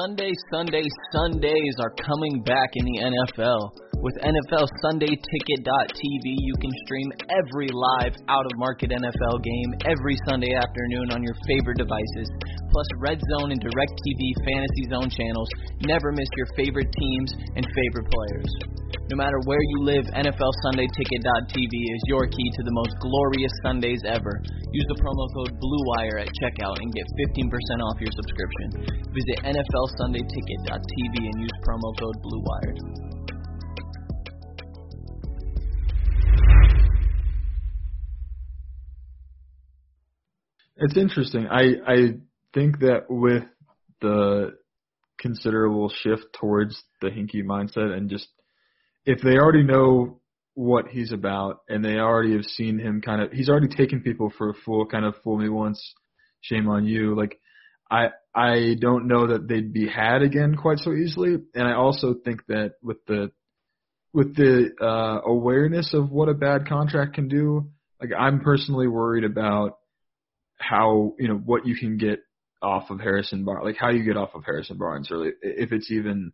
[0.00, 3.87] Sunday, Sunday, Sundays are coming back in the NFL.
[3.98, 10.54] With NFL SundayTicket.tv, you can stream every live out of market NFL game every Sunday
[10.54, 12.30] afternoon on your favorite devices.
[12.70, 15.50] Plus, Red Zone and DirecTV Fantasy Zone channels.
[15.82, 18.50] Never miss your favorite teams and favorite players.
[19.10, 24.06] No matter where you live, NFL SundayTicket.tv is your key to the most glorious Sundays
[24.06, 24.38] ever.
[24.70, 27.50] Use the promo code BLUEWIRE at checkout and get 15%
[27.82, 28.94] off your subscription.
[29.10, 33.07] Visit NFL SundayTicket.tv and use promo code BLUEWIRE.
[40.78, 41.48] It's interesting.
[41.50, 41.96] I I
[42.54, 43.44] think that with
[44.00, 44.56] the
[45.20, 48.28] considerable shift towards the Hinkie mindset and just
[49.04, 50.20] if they already know
[50.54, 54.32] what he's about and they already have seen him kind of he's already taken people
[54.38, 55.94] for a fool kind of fool me once
[56.40, 57.40] shame on you like
[57.90, 62.14] I I don't know that they'd be had again quite so easily and I also
[62.14, 63.32] think that with the
[64.12, 67.70] with the uh awareness of what a bad contract can do
[68.00, 69.78] like I'm personally worried about
[70.58, 72.20] how you know what you can get
[72.60, 75.90] off of Harrison Barnes, like how you get off of Harrison Barnes, or if it's
[75.90, 76.32] even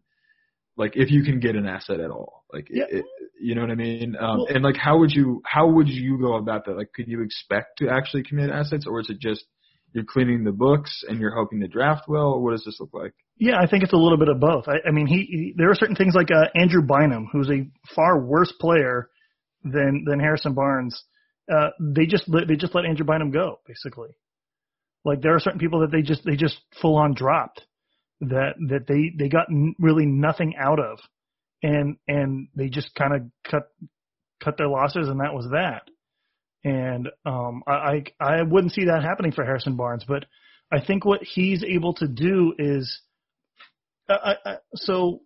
[0.77, 2.85] like if you can get an asset at all, like yeah.
[2.89, 3.05] it,
[3.41, 4.16] you know what I mean?
[4.18, 6.77] Um, well, and like how would you how would you go about that?
[6.77, 9.45] Like, could you expect to actually commit assets, or is it just
[9.93, 12.93] you're cleaning the books and you're hoping to draft well, or what does this look
[12.93, 13.12] like?
[13.37, 14.66] Yeah, I think it's a little bit of both.
[14.66, 17.66] I, I mean, he, he there are certain things like uh, Andrew Bynum, who's a
[17.95, 19.09] far worse player
[19.62, 21.01] than than Harrison Barnes.
[21.53, 24.11] Uh, they just let, they just let Andrew Bynum go, basically.
[25.05, 27.61] Like there are certain people that they just they just full on dropped
[28.20, 30.99] that that they they got n- really nothing out of,
[31.62, 33.68] and and they just kind of cut
[34.42, 35.82] cut their losses, and that was that.
[36.64, 40.24] And um, I I I wouldn't see that happening for Harrison Barnes, but
[40.72, 43.01] I think what he's able to do is,
[44.09, 45.20] uh, I, so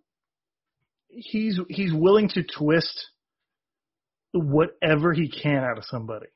[1.07, 3.07] he's he's willing to twist
[4.33, 6.27] whatever he can out of somebody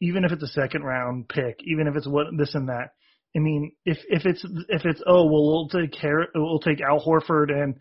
[0.00, 2.90] even if it's a second round pick, even if it's what this and that.
[3.36, 7.04] I mean, if if it's if it's oh well we'll take care we'll take Al
[7.04, 7.76] Horford and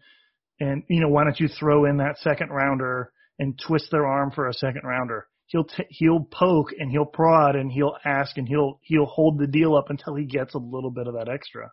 [0.59, 4.31] and you know why don't you throw in that second rounder and twist their arm
[4.31, 5.27] for a second rounder?
[5.45, 9.47] He'll t- he'll poke and he'll prod and he'll ask and he'll he'll hold the
[9.47, 11.71] deal up until he gets a little bit of that extra.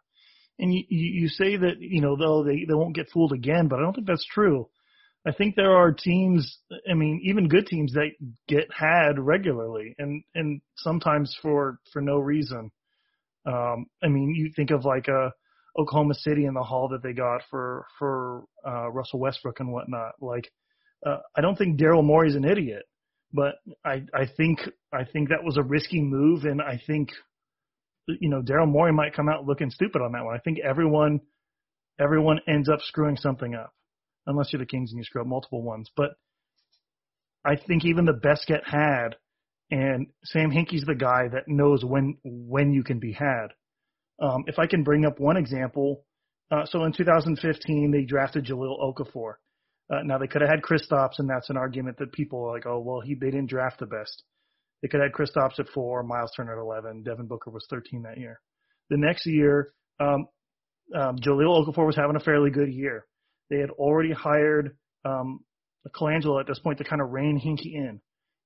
[0.59, 3.67] And you you, you say that you know though they they won't get fooled again,
[3.67, 4.69] but I don't think that's true.
[5.27, 6.59] I think there are teams.
[6.91, 8.11] I mean, even good teams that
[8.47, 12.71] get had regularly, and and sometimes for for no reason.
[13.47, 15.33] Um, I mean, you think of like a
[15.79, 20.13] Oklahoma City and the haul that they got for for uh, Russell Westbrook and whatnot.
[20.21, 20.51] Like,
[21.05, 22.85] uh, I don't think Daryl Morey's an idiot,
[23.33, 24.61] but I I think
[24.93, 27.11] I think that was a risky move, and I think
[28.07, 30.35] you know Daryl Morey might come out looking stupid on that one.
[30.35, 31.21] I think everyone
[31.99, 33.73] everyone ends up screwing something up,
[34.27, 35.91] unless you're the Kings and you screw up multiple ones.
[35.97, 36.11] But
[37.45, 39.17] I think even the best get had,
[39.71, 43.49] and Sam Hinkie's the guy that knows when when you can be had.
[44.21, 46.05] Um, if I can bring up one example,
[46.51, 49.35] uh, so in 2015 they drafted Jahlil Okafor.
[49.91, 52.67] Uh, now they could have had Kristaps, and that's an argument that people are like,
[52.67, 54.23] oh well, he they didn't draft the best.
[54.81, 58.03] They could have had Kristaps at four, Miles Turner at 11, Devin Booker was 13
[58.03, 58.41] that year.
[58.91, 60.27] The next year, um,
[60.95, 63.07] um, Jahlil Okafor was having a fairly good year.
[63.51, 65.41] They had already hired um,
[65.95, 68.01] Colangelo at this point to kind of rein Hinkie in.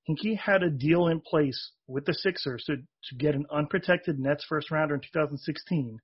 [0.09, 4.45] Hinkie had a deal in place with the Sixers to, to get an unprotected Nets
[4.49, 5.99] first rounder in 2016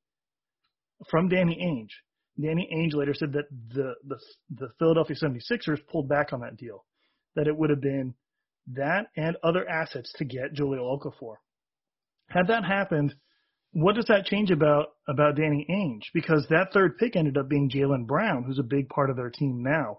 [1.09, 1.91] from Danny Ainge.
[2.41, 4.19] Danny Ainge later said that the, the,
[4.51, 6.85] the Philadelphia 76ers pulled back on that deal,
[7.37, 8.15] that it would have been
[8.73, 11.37] that and other assets to get Jahlil Okafor.
[12.29, 13.15] Had that happened,
[13.75, 16.05] what does that change about about Danny Ainge?
[16.15, 19.31] Because that third pick ended up being Jaylen Brown, who's a big part of their
[19.31, 19.99] team now.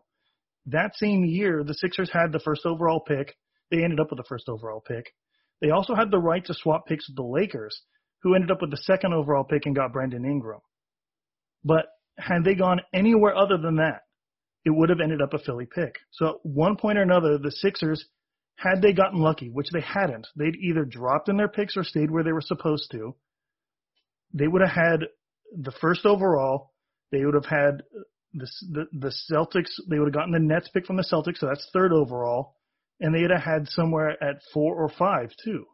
[0.67, 3.36] That same year, the Sixers had the first overall pick.
[3.69, 5.13] They ended up with the first overall pick.
[5.61, 7.82] They also had the right to swap picks with the Lakers,
[8.23, 10.61] who ended up with the second overall pick and got Brandon Ingram.
[11.65, 14.03] But had they gone anywhere other than that,
[14.63, 15.95] it would have ended up a Philly pick.
[16.11, 18.05] So at one point or another, the Sixers,
[18.55, 22.09] had they gotten lucky, which they hadn't, they'd either dropped in their picks or stayed
[22.09, 23.15] where they were supposed to
[24.36, 24.99] they would have had
[25.57, 26.71] the first overall.
[27.11, 27.83] They would have had
[28.33, 29.71] the, the the Celtics.
[29.89, 32.55] They would have gotten the Nets pick from the Celtics, so that's third overall,
[32.99, 35.65] and they'd have had somewhere at four or five too,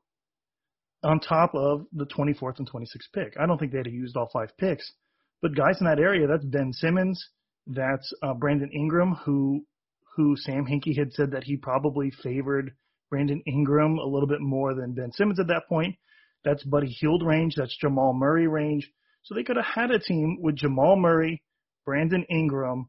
[1.03, 3.35] on top of the 24th and 26th pick.
[3.39, 4.89] I don't think they'd have used all five picks,
[5.41, 7.23] but guys in that area, that's Ben Simmons,
[7.65, 9.65] that's uh, Brandon Ingram, who
[10.15, 12.73] who Sam Hinkie had said that he probably favored
[13.09, 15.95] Brandon Ingram a little bit more than Ben Simmons at that point.
[16.43, 17.55] That's Buddy Hield range.
[17.55, 18.89] That's Jamal Murray range.
[19.23, 21.41] So they could have had a team with Jamal Murray,
[21.85, 22.87] Brandon Ingram,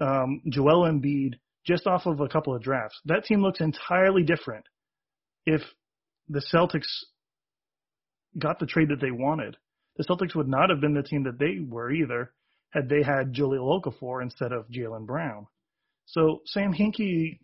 [0.00, 3.00] um, Joel Embiid, just off of a couple of drafts.
[3.06, 4.66] That team looks entirely different
[5.44, 5.62] if
[6.28, 6.88] the Celtics
[8.38, 9.56] got the trade that they wanted.
[9.96, 12.32] The Celtics would not have been the team that they were either
[12.70, 15.46] had they had Jahlil Okafor instead of Jaylen Brown.
[16.06, 17.38] So Sam Hinkie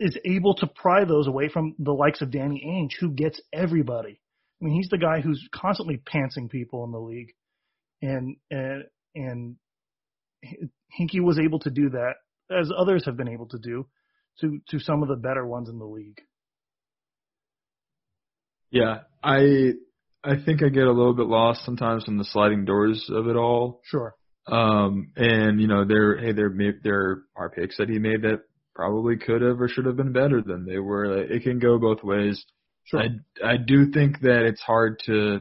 [0.00, 4.20] is able to pry those away from the likes of Danny Ainge, who gets everybody.
[4.60, 7.32] I mean, he's the guy who's constantly pantsing people in the league,
[8.00, 8.84] and and
[9.14, 9.56] and
[10.44, 12.14] Hinkie was able to do that,
[12.50, 13.86] as others have been able to do,
[14.40, 16.20] to to some of the better ones in the league.
[18.70, 19.72] Yeah, I
[20.24, 23.36] I think I get a little bit lost sometimes in the sliding doors of it
[23.36, 23.80] all.
[23.84, 24.14] Sure.
[24.46, 28.40] Um, and you know, there, hey, there, there are picks that he made that
[28.74, 31.22] probably could have or should have been better than they were.
[31.22, 32.44] It can go both ways.
[32.84, 33.00] Sure.
[33.00, 35.40] I I do think that it's hard to,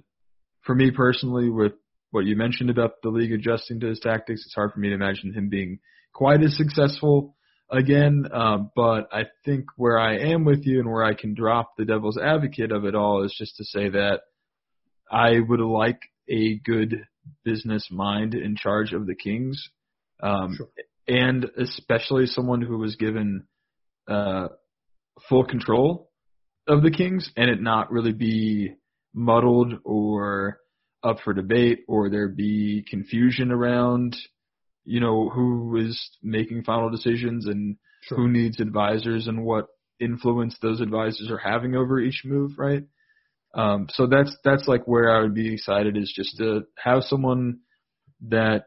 [0.62, 1.74] for me personally, with
[2.12, 4.96] what you mentioned about the league adjusting to his tactics, it's hard for me to
[4.96, 5.80] imagine him being
[6.14, 7.36] quite as successful
[7.70, 8.28] again.
[8.32, 11.86] Um, but I think where I am with you and where I can drop the
[11.86, 14.22] devil's advocate of it all is just to say that
[15.10, 17.06] I would like a good
[17.44, 19.70] business mind in charge of the Kings.
[20.22, 20.68] Um, sure
[21.08, 23.46] and especially someone who was given
[24.08, 24.48] uh,
[25.30, 26.10] full control
[26.68, 28.74] of the Kings and it not really be
[29.14, 30.60] muddled or
[31.04, 34.16] up for debate or there be confusion around
[34.86, 38.18] you know who is making final decisions and sure.
[38.18, 39.68] who needs advisors and what
[40.00, 42.84] influence those advisors are having over each move right
[43.56, 47.60] um so that's that's like where I would be excited is just to have someone
[48.30, 48.66] that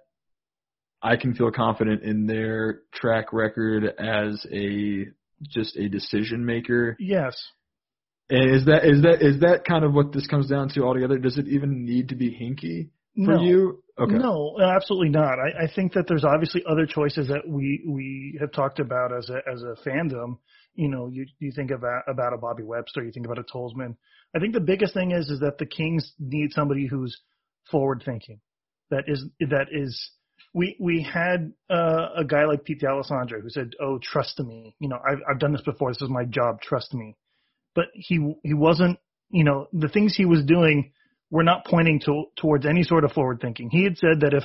[1.04, 5.06] I can feel confident in their track record as a
[5.42, 6.96] just a decision maker.
[6.98, 7.36] Yes.
[8.30, 11.18] And is that is that is that kind of what this comes down to altogether?
[11.18, 12.88] Does it even need to be Hinkie
[13.22, 13.42] for no.
[13.42, 13.82] you?
[14.00, 14.14] Okay.
[14.14, 15.34] No, absolutely not.
[15.38, 19.28] I, I think that there's obviously other choices that we we have talked about as
[19.28, 20.38] a as a fandom.
[20.74, 23.94] You know, you you think about about a Bobby Webster, you think about a Tolzman.
[24.34, 27.14] I think the biggest thing is is that the Kings need somebody who's
[27.70, 28.40] forward thinking.
[28.90, 30.10] That is that is
[30.54, 34.74] we we had uh, a guy like Pete D'Alessandro who said, "Oh, trust me.
[34.78, 35.90] You know, I've I've done this before.
[35.90, 36.62] This is my job.
[36.62, 37.16] Trust me."
[37.74, 38.98] But he he wasn't.
[39.30, 40.92] You know, the things he was doing
[41.30, 43.68] were not pointing to towards any sort of forward thinking.
[43.68, 44.44] He had said that if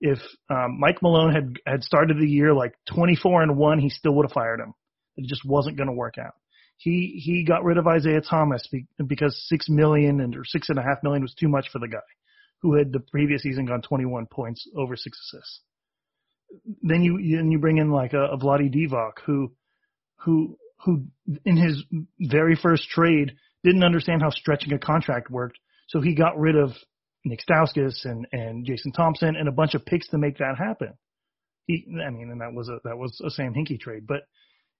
[0.00, 4.14] if um, Mike Malone had had started the year like 24 and one, he still
[4.14, 4.72] would have fired him.
[5.16, 6.32] It just wasn't going to work out.
[6.78, 8.66] He he got rid of Isaiah Thomas
[9.06, 11.88] because six million and or six and a half million was too much for the
[11.88, 11.98] guy,
[12.62, 15.60] who had the previous season gone 21 points over six assists.
[16.82, 19.52] Then you then you bring in like a, a Vlade Divac who
[20.16, 21.06] who who
[21.44, 21.82] in his
[22.20, 23.32] very first trade
[23.64, 25.58] didn't understand how stretching a contract worked,
[25.88, 26.70] so he got rid of
[27.24, 30.92] Nick Stauskas and and Jason Thompson and a bunch of picks to make that happen.
[31.66, 34.22] He, I mean, and that was a that was a Sam Hinkie trade, but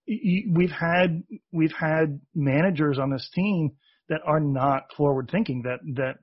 [0.07, 3.71] we've had we've had managers on this team
[4.09, 6.17] that are not forward thinking that that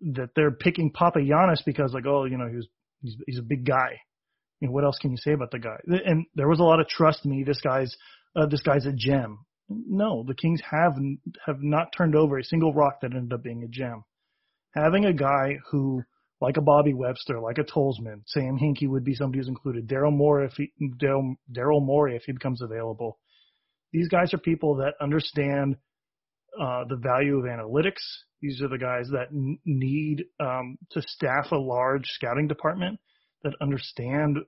[0.00, 2.68] that they're picking Papagiannis because like oh you know he was
[3.00, 4.00] he's he's a big guy
[4.60, 6.80] you know what else can you say about the guy and there was a lot
[6.80, 7.94] of trust me this guy's
[8.36, 9.38] uh, this guy's a gem
[9.68, 10.94] no the Kings have
[11.46, 14.04] have not turned over a single rock that ended up being a gem
[14.74, 16.02] having a guy who
[16.40, 19.88] like a Bobby Webster, like a Tolzman, Sam Hinkie would be somebody who's included.
[19.88, 23.18] Daryl Morey if he Daryl Morey if he becomes available.
[23.92, 25.76] These guys are people that understand
[26.60, 28.02] uh, the value of analytics.
[28.40, 32.98] These are the guys that n- need um, to staff a large scouting department
[33.42, 34.38] that understand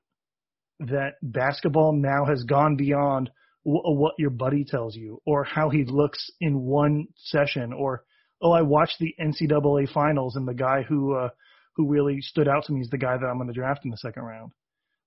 [0.81, 3.31] that basketball now has gone beyond
[3.65, 8.05] w- what your buddy tells you or how he looks in one session or
[8.43, 11.31] oh I watched the NCAA finals and the guy who uh,
[11.77, 13.91] who really stood out to me is the guy that I'm going to draft in
[13.91, 14.53] the second round.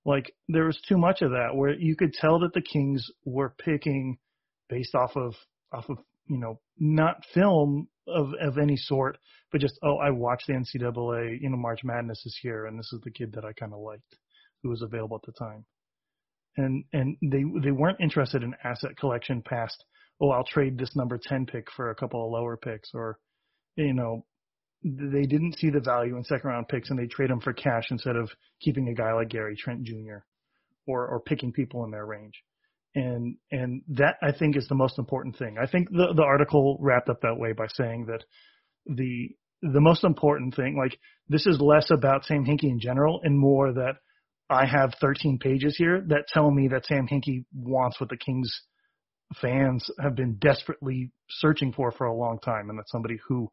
[0.05, 3.53] Like there was too much of that where you could tell that the Kings were
[3.63, 4.17] picking
[4.69, 5.35] based off of
[5.71, 5.97] off of
[6.29, 9.17] you know not film of of any sort,
[9.51, 12.93] but just oh I watched the NCAA you know March Madness is here and this
[12.93, 14.15] is the kid that I kind of liked
[14.63, 15.65] who was available at the time,
[16.55, 19.83] and and they they weren't interested in asset collection past
[20.21, 23.17] oh I'll trade this number ten pick for a couple of lower picks or
[23.75, 24.25] you know
[24.83, 27.87] they didn't see the value in second round picks and they trade them for cash
[27.91, 28.29] instead of
[28.61, 30.19] keeping a guy like Gary Trent Jr.
[30.87, 32.43] or or picking people in their range
[32.95, 35.57] and and that I think is the most important thing.
[35.61, 38.23] I think the the article wrapped up that way by saying that
[38.85, 39.29] the
[39.61, 43.73] the most important thing, like this is less about Sam Hinkie in general and more
[43.73, 43.95] that
[44.49, 48.51] I have 13 pages here that tell me that Sam Hinkie wants what the Kings
[49.39, 53.51] fans have been desperately searching for for a long time, and that's somebody who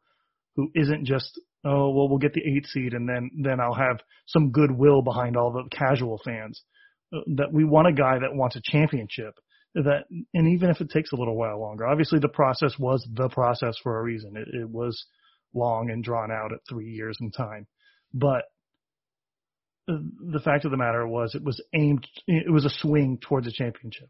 [0.55, 4.01] who isn't just oh well we'll get the eight seed and then then I'll have
[4.27, 6.63] some goodwill behind all the casual fans
[7.11, 9.35] that we want a guy that wants a championship
[9.75, 13.29] that and even if it takes a little while longer obviously the process was the
[13.29, 14.37] process for a reason.
[14.37, 15.07] It, it was
[15.55, 17.67] long and drawn out at three years in time.
[18.13, 18.45] But
[19.87, 23.53] the fact of the matter was it was aimed it was a swing towards a
[23.53, 24.09] championship.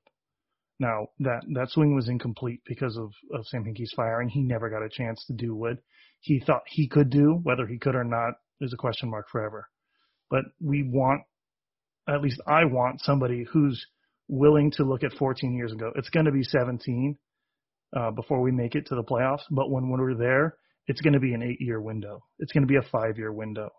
[0.78, 4.84] Now that that swing was incomplete because of, of Sam Hinkie's firing he never got
[4.84, 5.78] a chance to do what
[6.20, 9.68] he thought he could do whether he could or not is a question mark forever.
[10.30, 11.22] But we want
[12.09, 13.85] at least I want somebody who's
[14.29, 15.93] willing to look at 14 years ago.
[15.97, 17.17] It's going to be 17
[17.97, 21.15] uh, before we make it to the playoffs, but when, when we're there, it's going
[21.15, 22.25] to be an eight-year window.
[22.39, 23.71] It's going to be a five-year window,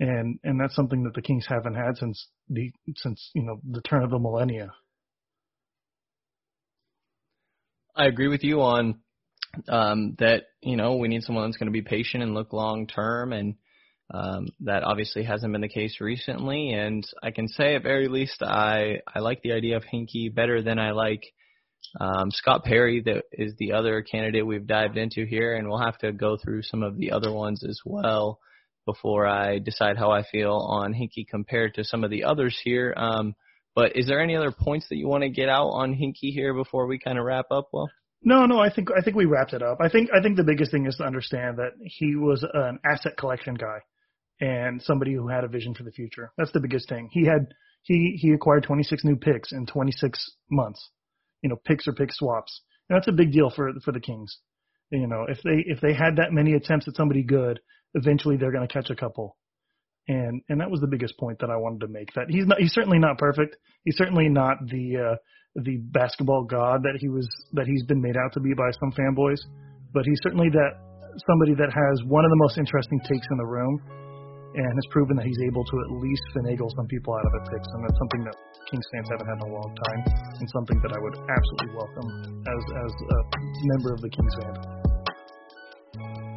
[0.00, 3.82] and and that's something that the Kings haven't had since the since you know the
[3.82, 4.72] turn of the millennia.
[7.94, 9.00] I agree with you on
[9.68, 10.44] um, that.
[10.60, 13.54] You know, we need someone that's going to be patient and look long term and
[14.12, 18.42] um, that obviously hasn't been the case recently, and I can say at very least
[18.42, 21.24] I I like the idea of Hinkie better than I like
[22.00, 23.02] um, Scott Perry.
[23.02, 26.62] That is the other candidate we've dived into here, and we'll have to go through
[26.62, 28.38] some of the other ones as well
[28.86, 32.94] before I decide how I feel on Hinkie compared to some of the others here.
[32.96, 33.34] Um,
[33.74, 36.54] but is there any other points that you want to get out on Hinkie here
[36.54, 37.68] before we kind of wrap up?
[37.72, 37.90] Well.
[38.22, 39.78] No, no, I think I think we wrapped it up.
[39.80, 43.16] I think I think the biggest thing is to understand that he was an asset
[43.18, 43.80] collection guy
[44.40, 46.30] and somebody who had a vision for the future.
[46.38, 47.08] That's the biggest thing.
[47.12, 47.48] He had
[47.82, 50.18] he he acquired 26 new picks in 26
[50.50, 50.90] months.
[51.42, 52.62] You know, picks or pick swaps.
[52.88, 54.38] And that's a big deal for for the Kings.
[54.90, 57.60] You know, if they if they had that many attempts at somebody good,
[57.94, 59.36] eventually they're going to catch a couple.
[60.06, 62.12] And and that was the biggest point that I wanted to make.
[62.14, 63.56] That he's not he's certainly not perfect.
[63.84, 65.16] He's certainly not the uh,
[65.56, 68.92] the basketball god that he was that he's been made out to be by some
[68.92, 69.38] fanboys.
[69.92, 70.72] But he's certainly that
[71.26, 73.80] somebody that has one of the most interesting takes in the room
[74.54, 77.42] and has proven that he's able to at least finagle some people out of a
[77.52, 78.36] picks, and that's something that
[78.72, 80.00] Kings fans haven't had in a long time,
[80.40, 82.08] and something that I would absolutely welcome
[82.48, 83.18] as as a
[83.76, 84.88] member of the Kings fan.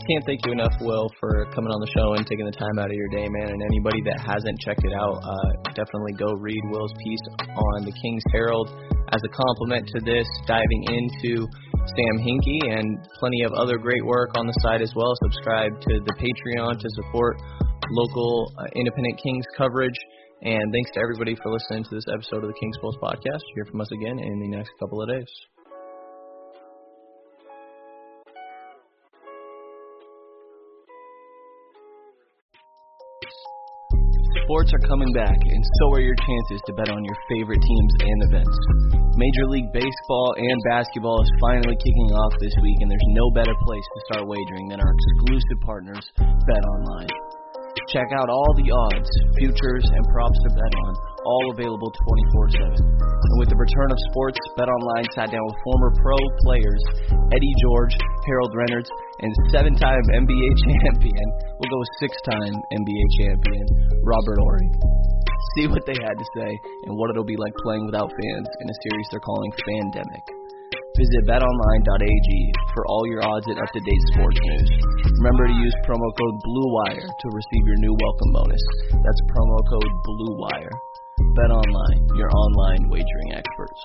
[0.01, 2.89] Can't thank you enough, Will, for coming on the show and taking the time out
[2.89, 3.53] of your day, man.
[3.53, 7.93] And anybody that hasn't checked it out, uh, definitely go read Will's piece on the
[7.93, 8.65] Kings Herald
[9.13, 11.45] as a compliment to this, diving into
[11.85, 15.13] Sam Hinkie and plenty of other great work on the site as well.
[15.29, 17.37] Subscribe to the Patreon to support
[17.91, 19.99] local uh, independent Kings coverage.
[20.41, 23.45] And thanks to everybody for listening to this episode of the King's Pulse podcast.
[23.53, 25.29] Hear from us again in the next couple of days.
[34.51, 37.93] Sports are coming back, and so are your chances to bet on your favorite teams
[38.01, 38.57] and events.
[39.15, 43.53] Major League Baseball and basketball is finally kicking off this week, and there's no better
[43.63, 47.30] place to start wagering than our exclusive partners, Bet Online.
[47.91, 50.93] Check out all the odds, futures, and props to bet on,
[51.27, 52.87] all available 24 7.
[52.87, 56.15] And with the return of sports, BetOnline sat down with former pro
[56.47, 56.83] players
[57.35, 57.95] Eddie George,
[58.31, 58.87] Harold Reynolds,
[59.19, 61.27] and seven time NBA champion,
[61.59, 63.65] we'll go with six time NBA champion,
[64.07, 64.71] Robert Horry.
[65.59, 66.51] See what they had to say
[66.87, 70.40] and what it'll be like playing without fans in a series they're calling Fandemic.
[70.91, 72.29] Visit betonline.ag
[72.75, 74.69] for all your odds and up-to-date sports news.
[75.23, 78.63] Remember to use promo code BLUEWIRE to receive your new welcome bonus.
[78.91, 80.71] That's promo code BLUEWIRE.
[81.31, 83.79] BetOnline, your online wagering experts.